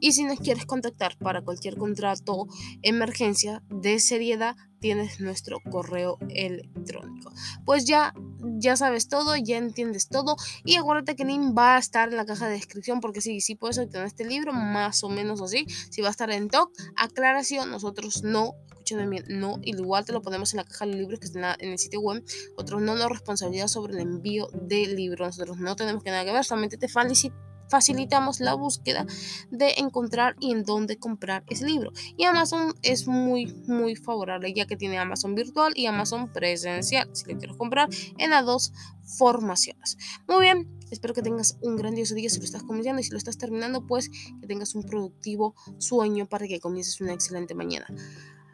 Y 0.00 0.12
si 0.12 0.24
nos 0.24 0.38
quieres 0.40 0.66
contactar 0.66 1.16
para 1.18 1.42
cualquier 1.42 1.76
contrato, 1.76 2.46
emergencia 2.82 3.62
de 3.68 3.98
seriedad, 3.98 4.56
tienes 4.80 5.20
nuestro 5.20 5.60
correo 5.70 6.18
electrónico. 6.28 7.32
Pues 7.64 7.84
ya, 7.84 8.14
ya 8.58 8.76
sabes 8.76 9.08
todo, 9.08 9.36
ya 9.36 9.58
entiendes 9.58 10.08
todo 10.08 10.36
y 10.64 10.76
acuérdate 10.76 11.16
que 11.16 11.24
link 11.24 11.56
va 11.56 11.76
a 11.76 11.78
estar 11.78 12.08
en 12.08 12.16
la 12.16 12.26
caja 12.26 12.46
de 12.46 12.54
descripción 12.54 13.00
porque 13.00 13.20
sí, 13.20 13.40
sí 13.40 13.54
puedes 13.54 13.78
obtener 13.78 14.06
este 14.06 14.24
libro, 14.24 14.52
más 14.52 15.02
o 15.04 15.08
menos 15.08 15.40
así. 15.42 15.66
Si 15.90 16.02
va 16.02 16.08
a 16.08 16.10
estar 16.10 16.30
en 16.30 16.48
TOC, 16.48 16.70
aclaración, 16.96 17.70
nosotros 17.70 18.22
no 18.22 18.54
bien, 18.94 19.24
no, 19.28 19.58
igual 19.62 20.04
te 20.04 20.12
lo 20.12 20.22
ponemos 20.22 20.52
en 20.52 20.58
la 20.58 20.64
caja 20.64 20.86
de 20.86 20.94
libros 20.94 21.18
que 21.18 21.26
está 21.26 21.56
en, 21.58 21.70
el 21.72 21.78
sitio 21.78 22.00
web. 22.00 22.22
Otros 22.56 22.80
no 22.80 22.94
nos 22.94 23.10
responsabilidad 23.10 23.66
sobre 23.68 23.94
el 23.94 24.00
envío 24.00 24.48
del 24.52 24.94
libro. 24.94 25.26
Nosotros 25.26 25.58
no 25.58 25.74
tenemos 25.76 26.02
que 26.02 26.10
nada 26.10 26.24
que 26.24 26.32
ver, 26.32 26.44
solamente 26.44 26.76
te 26.76 26.88
felicito 26.88 27.45
facilitamos 27.68 28.40
la 28.40 28.54
búsqueda 28.54 29.06
de 29.50 29.74
encontrar 29.78 30.36
y 30.40 30.52
en 30.52 30.64
dónde 30.64 30.98
comprar 30.98 31.44
ese 31.48 31.66
libro. 31.66 31.92
Y 32.16 32.24
Amazon 32.24 32.74
es 32.82 33.06
muy, 33.06 33.46
muy 33.66 33.96
favorable 33.96 34.52
ya 34.52 34.66
que 34.66 34.76
tiene 34.76 34.98
Amazon 34.98 35.34
virtual 35.34 35.72
y 35.76 35.86
Amazon 35.86 36.32
presencial, 36.32 37.08
si 37.12 37.32
lo 37.32 37.38
quieres 37.38 37.56
comprar 37.56 37.88
en 38.18 38.30
las 38.30 38.44
dos 38.44 38.72
formaciones. 39.18 39.96
Muy 40.26 40.42
bien, 40.42 40.68
espero 40.90 41.14
que 41.14 41.22
tengas 41.22 41.58
un 41.62 41.76
grandioso 41.76 42.14
día 42.14 42.30
si 42.30 42.38
lo 42.38 42.44
estás 42.44 42.62
comenzando 42.62 43.00
y 43.00 43.04
si 43.04 43.10
lo 43.10 43.18
estás 43.18 43.38
terminando, 43.38 43.86
pues 43.86 44.08
que 44.08 44.46
tengas 44.46 44.74
un 44.74 44.82
productivo 44.82 45.54
sueño 45.78 46.26
para 46.26 46.46
que 46.46 46.60
comiences 46.60 47.00
una 47.00 47.12
excelente 47.12 47.54
mañana. 47.54 47.86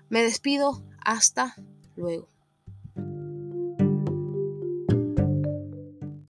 Me 0.09 0.23
despido, 0.23 0.85
hasta 1.01 1.57
luego. 1.97 2.32